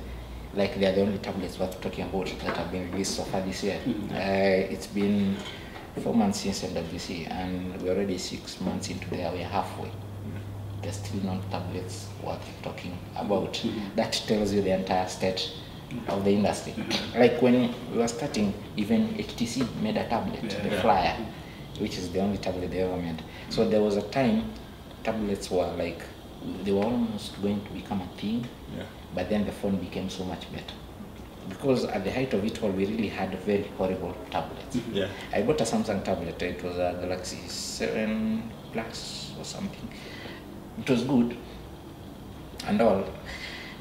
Like 0.53 0.79
they 0.79 0.85
are 0.87 0.93
the 0.93 1.01
only 1.01 1.17
tablets 1.19 1.59
worth 1.59 1.79
talking 1.81 2.05
about 2.05 2.25
that 2.27 2.57
have 2.57 2.71
been 2.71 2.89
released 2.91 3.15
so 3.15 3.23
far 3.23 3.41
this 3.41 3.63
year. 3.63 3.79
Uh, 4.11 4.73
it's 4.73 4.87
been 4.87 5.35
four 6.03 6.13
months 6.13 6.41
since 6.41 6.63
MWC, 6.63 7.29
and 7.31 7.81
we're 7.81 7.93
already 7.95 8.17
six 8.17 8.59
months 8.61 8.89
into 8.89 9.09
there. 9.09 9.31
We're 9.31 9.43
halfway 9.47 9.89
there's 10.87 10.99
still 11.05 11.21
not 11.23 11.51
tablets 11.51 12.07
worth 12.23 12.49
talking 12.63 12.97
about. 13.17 13.61
That 13.97 14.13
tells 14.25 14.53
you 14.53 14.61
the 14.61 14.71
entire 14.71 15.05
state 15.09 15.51
of 16.07 16.23
the 16.23 16.31
industry. 16.31 16.75
Like 17.13 17.41
when 17.41 17.73
we 17.91 17.97
were 17.97 18.07
starting, 18.07 18.53
even 18.77 19.09
HTC 19.15 19.81
made 19.81 19.97
a 19.97 20.07
tablet, 20.07 20.49
the 20.49 20.69
Yeah. 20.69 20.81
Flyer, 20.81 21.17
which 21.79 21.97
is 21.97 22.09
the 22.13 22.21
only 22.21 22.37
tablet 22.37 22.71
they 22.71 22.79
ever 22.83 22.95
made. 22.95 23.21
So 23.49 23.67
there 23.67 23.81
was 23.81 23.97
a 23.97 24.01
time 24.03 24.45
tablets 25.03 25.51
were 25.51 25.67
like 25.77 26.01
they 26.63 26.71
were 26.71 26.85
almost 26.85 27.41
going 27.41 27.61
to 27.65 27.71
become 27.71 27.99
a 28.01 28.07
thing, 28.21 28.47
Yeah. 28.77 28.83
but 29.13 29.29
then 29.29 29.45
the 29.45 29.51
phone 29.51 29.75
became 29.75 30.09
so 30.09 30.23
much 30.23 30.49
better. 30.53 30.75
Because 31.49 31.83
at 31.85 32.03
the 32.05 32.11
height 32.11 32.33
of 32.33 32.45
it 32.45 32.61
all, 32.63 32.69
we 32.71 32.85
really 32.85 33.09
had 33.09 33.37
very 33.39 33.63
horrible 33.77 34.15
tablets. 34.31 34.77
Mm-hmm. 34.77 34.95
Yeah. 34.95 35.07
I 35.33 35.41
bought 35.41 35.59
a 35.61 35.65
Samsung 35.65 36.03
tablet. 36.03 36.41
It 36.41 36.63
was 36.63 36.77
a 36.77 36.97
Galaxy 37.01 37.39
7 37.47 38.51
Plus 38.73 39.31
or 39.39 39.45
something. 39.45 39.89
It 40.79 40.89
was 40.89 41.03
good 41.03 41.37
and 42.67 42.81
all, 42.81 43.03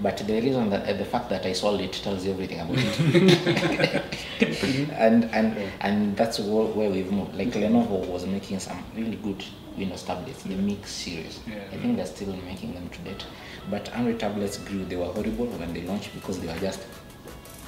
but 0.00 0.16
the 0.18 0.40
reason 0.40 0.70
that 0.70 0.88
uh, 0.88 0.92
the 0.92 1.04
fact 1.04 1.28
that 1.30 1.44
I 1.46 1.52
sold 1.52 1.80
it 1.80 1.92
tells 1.92 2.24
you 2.24 2.32
everything 2.32 2.60
about 2.60 2.76
it. 2.78 4.90
and 4.92 5.24
and 5.32 5.56
and 5.80 6.16
that's 6.16 6.38
where, 6.38 6.90
we've 6.90 7.10
moved. 7.10 7.34
Like 7.34 7.48
Lenovo 7.48 8.06
was 8.06 8.26
making 8.26 8.60
some 8.60 8.82
really 8.94 9.16
good 9.16 9.42
Windows 9.76 10.02
tablets, 10.02 10.42
the 10.42 10.54
Miix 10.54 10.86
series. 10.86 11.40
Yeah. 11.46 11.56
I 11.72 11.76
think 11.76 11.96
they're 11.96 12.06
still 12.06 12.32
making 12.44 12.74
them 12.74 12.88
to 12.88 12.98
date. 13.00 13.24
But 13.70 13.92
Android 13.94 14.20
tablets 14.20 14.58
grew. 14.58 14.84
They 14.84 14.96
were 14.96 15.06
horrible 15.06 15.46
when 15.46 15.72
they 15.72 15.82
launched 15.82 16.14
because 16.14 16.40
they 16.40 16.46
were 16.46 16.58
just 16.60 16.80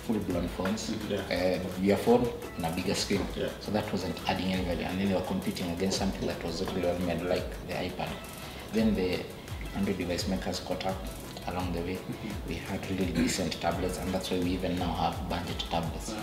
full 0.07 0.19
blown 0.21 0.49
phones. 0.49 0.95
Yeah. 1.09 1.19
Uh, 1.31 1.83
your 1.83 1.97
phone 1.97 2.29
and 2.57 2.67
a 2.67 2.71
bigger 2.73 2.95
screen. 2.95 3.27
Yeah. 3.37 3.49
So 3.61 3.71
that 3.73 3.91
wasn't 3.93 4.19
adding 4.29 4.53
any 4.53 4.65
value. 4.65 4.85
And 4.85 5.01
then 5.01 5.09
they 5.09 5.15
were 5.15 5.21
competing 5.23 5.71
against 5.71 5.99
something 5.99 6.27
that 6.27 6.43
was 6.43 6.65
really 6.67 6.83
well 6.83 6.99
made, 7.01 7.23
like 7.23 7.51
the 7.67 7.75
iPad. 7.75 8.09
Then 8.73 8.95
the 8.95 9.21
Android 9.75 9.99
device 9.99 10.29
makers 10.29 10.61
caught 10.61 10.85
up 10.87 10.97
along 11.47 11.73
the 11.73 11.81
way. 11.81 11.99
We 12.47 12.55
had 12.55 12.89
really 12.91 13.13
decent 13.13 13.61
tablets, 13.61 13.99
and 13.99 14.13
that's 14.13 14.31
why 14.31 14.39
we 14.39 14.51
even 14.51 14.79
now 14.79 14.93
have 14.93 15.29
budget 15.29 15.65
tablets 15.71 16.15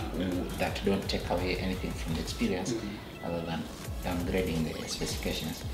that 0.58 0.80
don't 0.84 1.06
take 1.08 1.28
away 1.30 1.56
anything 1.56 1.90
from 1.90 2.14
the 2.14 2.20
experience 2.20 2.72
mm-hmm. 2.72 3.26
other 3.26 3.42
than 3.42 3.62
downgrading 4.04 4.72
the 4.72 4.88
specifications. 4.88 5.64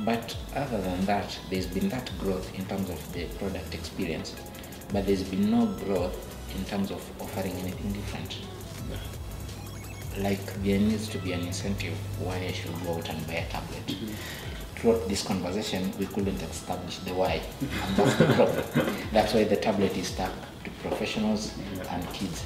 But 0.00 0.36
other 0.56 0.80
than 0.80 1.04
that, 1.04 1.38
there's 1.50 1.66
been 1.66 1.88
that 1.90 2.10
growth 2.18 2.52
in 2.58 2.64
terms 2.66 2.90
of 2.90 3.12
the 3.12 3.26
product 3.38 3.74
experience, 3.74 4.34
but 4.92 5.06
there's 5.06 5.22
been 5.22 5.50
no 5.50 5.66
growth 5.66 6.16
in 6.56 6.64
terms 6.64 6.90
of 6.90 7.00
offering 7.20 7.52
anything 7.52 7.92
different. 7.92 8.38
Like 10.18 10.44
there 10.64 10.80
needs 10.80 11.08
to 11.10 11.18
be 11.18 11.32
an 11.32 11.40
incentive 11.42 11.94
why 12.18 12.36
I 12.36 12.52
should 12.52 12.72
go 12.82 12.94
out 12.94 13.08
and 13.08 13.26
buy 13.26 13.34
a 13.34 13.48
tablet. 13.48 13.86
Mm-hmm. 13.86 14.14
Throughout 14.80 15.08
this 15.08 15.22
conversation, 15.22 15.92
we 15.98 16.06
couldn't 16.06 16.40
establish 16.42 16.98
the 16.98 17.12
why, 17.12 17.42
and 17.60 17.96
that's 17.96 18.16
the 18.16 18.24
problem. 18.32 18.64
That's 19.12 19.34
why 19.34 19.44
the 19.44 19.56
tablet 19.56 19.94
is 19.96 20.08
stuck 20.08 20.32
to 20.64 20.70
professionals 20.80 21.52
and 21.90 22.02
kids, 22.14 22.44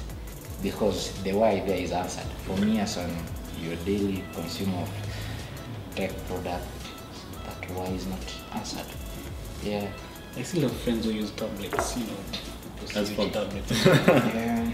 because 0.61 1.13
the 1.23 1.31
why 1.31 1.61
there 1.61 1.77
is 1.77 1.93
answered. 1.93 2.27
For 2.45 2.57
me, 2.57 2.79
as 2.79 2.97
an 2.97 3.09
your 3.61 3.77
daily 3.85 4.21
consumer 4.33 4.79
of 4.79 4.89
tech 5.95 6.11
product, 6.27 6.65
that 7.45 7.71
why 7.71 7.85
is 7.95 8.05
not 8.05 8.19
answered. 8.53 8.85
Yeah, 9.63 9.87
I 10.35 10.41
still 10.43 10.63
have 10.63 10.75
friends 10.81 11.05
who 11.05 11.11
use 11.11 11.31
tablets, 11.31 11.95
you 11.97 12.05
know, 12.05 12.17
As 12.83 12.89
specific 12.89 13.15
for- 13.15 13.29
tablets. 13.31 13.85
yeah, 14.35 14.73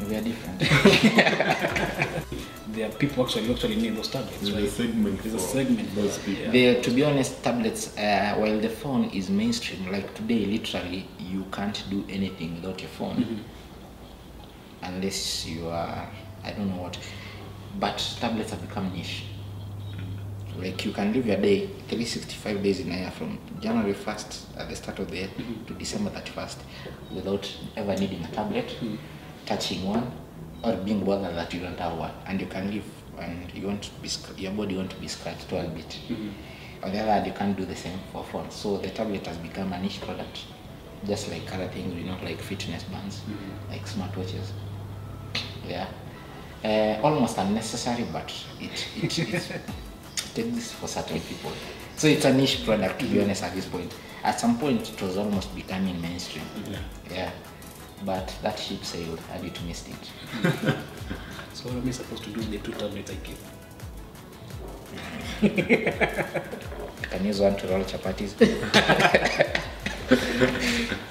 we 0.08 0.16
are 0.16 0.22
different. 0.22 0.62
There 2.74 2.88
are 2.88 2.92
people 2.92 3.24
actually 3.24 3.46
who 3.46 3.54
actually 3.54 3.76
need 3.76 3.96
those 3.96 4.08
tablets, 4.08 4.40
There's 4.40 4.54
a 4.54 4.70
segment 4.70 5.22
There's 5.22 5.34
a 5.34 5.38
for 5.38 5.44
segment 5.44 5.94
those 5.94 6.18
people. 6.18 6.44
yeah. 6.44 6.50
The, 6.50 6.82
to 6.82 6.90
be 6.90 7.04
honest, 7.04 7.42
tablets, 7.42 7.96
uh, 7.96 8.34
while 8.36 8.58
the 8.60 8.68
phone 8.68 9.04
is 9.10 9.30
mainstream, 9.30 9.90
like 9.90 10.14
today, 10.14 10.46
literally, 10.46 11.08
you 11.18 11.44
can't 11.52 11.82
do 11.90 12.04
anything 12.08 12.56
without 12.56 12.80
your 12.80 12.90
phone. 12.90 13.16
Mm-hmm. 13.16 13.42
Unless 14.82 15.46
you 15.46 15.68
are, 15.68 16.08
I 16.44 16.52
don't 16.52 16.68
know 16.68 16.82
what. 16.82 16.98
But 17.78 17.98
tablets 18.20 18.50
have 18.50 18.60
become 18.60 18.92
niche. 18.92 19.24
Like 20.58 20.84
you 20.84 20.92
can 20.92 21.12
live 21.12 21.26
your 21.26 21.36
day 21.36 21.66
365 21.66 22.62
days 22.62 22.80
in 22.80 22.92
a 22.92 22.96
year 22.96 23.10
from 23.10 23.38
January 23.60 23.92
1st 23.92 24.58
at 24.58 24.68
the 24.68 24.76
start 24.76 25.00
of 25.00 25.10
the 25.10 25.16
year 25.16 25.28
mm-hmm. 25.28 25.64
to 25.64 25.74
December 25.74 26.10
31st 26.10 26.56
without 27.12 27.56
ever 27.76 27.96
needing 27.96 28.22
a 28.24 28.28
tablet, 28.28 28.68
mm-hmm. 28.68 28.94
touching 29.46 29.84
one, 29.84 30.12
or 30.64 30.76
being 30.76 31.04
bothered 31.04 31.34
that 31.36 31.52
you 31.52 31.60
don't 31.60 31.78
have 31.78 31.96
one. 31.96 32.12
And 32.26 32.40
you 32.40 32.46
can 32.46 32.70
live 32.70 32.84
and 33.18 33.52
you 33.54 33.66
want 33.66 33.82
to 33.82 33.90
be, 34.00 34.08
your 34.42 34.52
body 34.52 34.76
want 34.76 34.90
to 34.90 34.96
be 34.96 35.08
scratched 35.08 35.52
a 35.52 35.64
bit. 35.68 35.98
On 36.82 36.92
the 36.92 36.98
other 36.98 37.12
hand, 37.12 37.26
you 37.26 37.32
can't 37.32 37.56
do 37.56 37.64
the 37.64 37.76
same 37.76 37.98
for 38.12 38.24
phones. 38.24 38.54
So 38.54 38.78
the 38.78 38.90
tablet 38.90 39.26
has 39.26 39.36
become 39.38 39.72
a 39.72 39.80
niche 39.80 40.00
product, 40.00 40.40
just 41.06 41.30
like 41.30 41.52
other 41.54 41.68
things 41.68 41.94
we 41.94 42.02
know, 42.02 42.16
like 42.22 42.40
fitness 42.40 42.82
bands, 42.84 43.22
like 43.70 43.86
smartwatches. 43.86 44.50
Yeah. 45.66 45.88
Uh, 46.64 47.00
almost 47.02 47.38
unnecessary, 47.38 48.06
but 48.12 48.32
it, 48.60 48.86
it, 49.02 49.18
it, 49.18 49.34
it 49.34 50.38
exists 50.38 50.72
for 50.72 50.86
certain 50.88 51.20
people. 51.20 51.52
So 51.96 52.06
it's 52.08 52.24
a 52.24 52.32
niche 52.32 52.64
product, 52.64 53.00
to 53.00 53.06
be 53.06 53.22
honest, 53.22 53.42
at 53.42 53.54
this 53.54 53.66
point. 53.66 53.94
At 54.22 54.40
some 54.40 54.58
point, 54.58 54.90
it 54.90 55.00
was 55.02 55.16
almost 55.18 55.54
becoming 55.54 56.00
mainstream. 56.00 56.44
Yeah. 57.10 57.30
But 58.04 58.34
that 58.42 58.58
ship 58.58 58.84
sailed 58.84 59.20
and 59.32 59.44
it 59.44 59.58
missed 59.64 59.88
it. 59.88 60.74
So 61.54 61.70
what 61.70 61.76
am 61.76 61.88
I 61.88 61.92
supposed 61.92 62.24
to 62.24 62.30
do 62.30 62.40
with 62.40 62.50
the 62.50 62.58
two 62.58 62.72
tablets 62.72 63.10
I 63.10 63.16
keep? 63.16 63.38
You 65.40 65.50
can 67.10 67.24
use 67.24 67.40
one 67.40 67.56
to 67.56 67.66
roll 67.68 67.84
chapatis. 67.84 68.38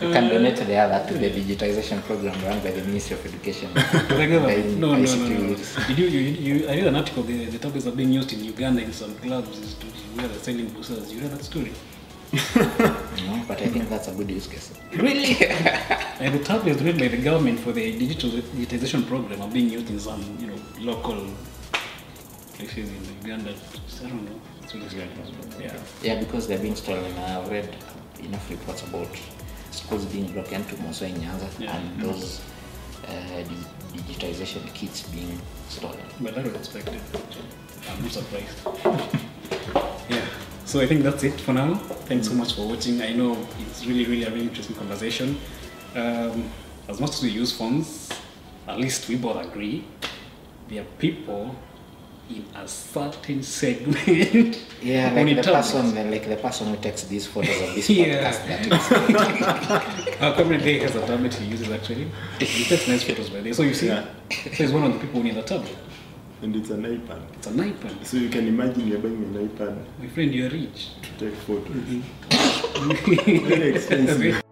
you 0.02 0.12
can 0.12 0.30
donate 0.30 0.58
the 0.58 0.76
other 0.76 1.08
to 1.08 1.18
the 1.18 1.30
digitization 1.32 2.02
program 2.04 2.40
run 2.44 2.60
by 2.60 2.72
the 2.72 2.84
Ministry 2.84 3.16
of 3.18 3.26
Education. 3.26 3.74
No, 4.80 4.96
no, 4.96 5.06
no, 5.06 5.28
no. 5.28 5.56
Did 5.88 5.98
you, 5.98 6.08
you, 6.08 6.20
you, 6.20 6.68
I 6.68 6.76
read 6.76 6.88
an 6.88 6.96
article, 6.98 7.24
the, 7.24 7.46
the 7.46 7.58
tablets 7.58 7.88
are 7.88 7.92
being 7.92 8.12
used 8.12 8.32
in 8.34 8.44
Uganda 8.44 8.84
in 8.84 8.94
some 8.94 9.16
clubs 9.16 9.76
to, 9.76 9.86
where 9.88 10.28
they're 10.28 10.38
selling 10.38 10.68
boosters. 10.68 11.12
You 11.12 11.22
read 11.22 11.32
that 11.32 11.44
story? 11.44 11.72
No, 12.34 13.44
but 13.48 13.62
I 13.62 13.68
think 13.68 13.90
that's 13.90 14.08
a 14.08 14.12
good 14.14 14.30
use 14.30 14.48
case. 14.48 14.74
Really? 14.96 15.38
And 16.20 16.34
the 16.40 16.44
tablets 16.44 16.80
made 16.82 16.98
by 17.00 17.10
the 17.10 17.18
government 17.18 17.60
for 17.60 17.74
the 17.74 17.98
digital 17.98 18.30
digitization 18.30 19.06
program 19.06 19.42
are 19.42 19.50
being 19.50 19.70
used 19.70 19.90
in 19.90 20.00
some, 20.00 20.22
you 20.40 20.48
know, 20.48 20.56
local 20.80 21.28
places 22.54 22.90
in 22.90 23.04
Uganda. 23.22 23.52
I 23.52 24.08
don't 24.08 24.24
know. 24.26 24.40
Really. 24.74 25.10
Yeah. 25.60 25.78
yeah, 26.02 26.20
because 26.20 26.48
they're 26.48 26.60
being 26.60 26.76
stolen. 26.76 27.12
I've 27.18 27.50
read 27.52 27.76
enough 28.20 28.50
reports 28.50 28.84
about 28.84 29.08
schools 29.72 30.06
being 30.06 30.32
broken 30.32 30.62
into 30.62 30.76
Moso 30.76 31.06
in 31.08 31.16
Nyanza 31.16 31.50
Yeah. 31.60 31.76
and 31.76 32.02
those 32.02 32.42
uh, 33.06 33.44
digitization 33.94 34.74
kits 34.74 35.04
being 35.10 35.40
stolen. 35.68 36.00
But 36.22 36.36
that 36.36 36.46
was 36.46 36.56
expected. 36.56 37.02
I'm 37.90 38.02
not 38.02 38.12
surprised. 38.12 39.20
So 40.74 40.80
I 40.80 40.88
think 40.88 41.04
that's 41.04 41.24
it 41.24 41.40
for 41.40 41.54
now. 41.54 41.76
Thanks 42.10 42.28
so 42.30 42.34
much 42.34 42.56
for 42.56 42.68
watching. 42.68 43.00
I 43.00 43.14
know 43.14 43.38
it's 43.60 43.86
really, 43.86 44.06
really 44.08 44.24
a 44.24 44.32
really 44.32 44.48
interesting 44.48 44.76
conversation. 44.76 45.38
Um, 45.94 46.50
as 46.88 47.00
much 47.00 47.12
as 47.12 47.22
we 47.22 47.30
use 47.30 47.52
phones, 47.56 48.10
at 48.68 48.80
least 48.80 49.08
we 49.08 49.16
both 49.18 49.38
agree 49.46 49.86
there 50.68 50.82
are 50.82 50.86
people 50.98 51.56
in 52.28 52.44
a 52.56 52.68
certain 52.68 53.44
segment 53.44 54.60
Yeah, 54.82 55.12
like 55.16 55.36
the 55.36 55.44
person, 55.44 56.10
like 56.10 56.28
the 56.28 56.38
person 56.38 56.68
who 56.74 56.78
takes 56.82 57.04
these 57.04 57.28
photos 57.28 57.62
of 57.62 57.76
this 57.76 57.88
Yeah. 57.92 58.32
podcast. 58.34 60.22
Our 60.24 60.34
common 60.34 60.60
guy 60.60 60.80
has 60.80 60.96
a 60.96 61.06
tablet 61.06 61.36
he 61.36 61.46
uses 61.52 61.70
actually. 61.70 62.10
He 62.40 62.64
takes 62.64 62.88
nice 62.88 63.04
photos 63.04 63.30
by 63.30 63.42
there. 63.42 63.54
So 63.54 63.62
you 63.62 63.76
see, 63.76 63.90
Yeah. 63.90 64.08
so 64.32 64.50
he's 64.50 64.72
one 64.72 64.86
of 64.86 64.94
the 64.94 65.00
people 65.00 65.22
who 65.22 65.28
need 65.28 65.38
a 65.38 65.44
tablet. 65.44 65.78
And 66.44 66.54
it's 66.58 66.70
an 66.72 66.84
iPad. 66.84 67.22
It's 67.36 67.48
an 67.48 67.54
iPad. 67.58 68.06
So 68.06 68.18
you 68.18 68.30
can 68.30 68.48
imagine 68.50 68.86
you're 68.88 69.00
buying 69.00 69.16
an 69.24 69.48
iPad 69.48 69.78
My 69.98 70.08
friend, 70.08 70.34
you're 70.36 70.50
rich. 70.50 70.90
to 71.02 71.10
take 71.26 71.36
photos. 71.36 71.74
Very 73.48 73.76
expensive. 73.76 74.43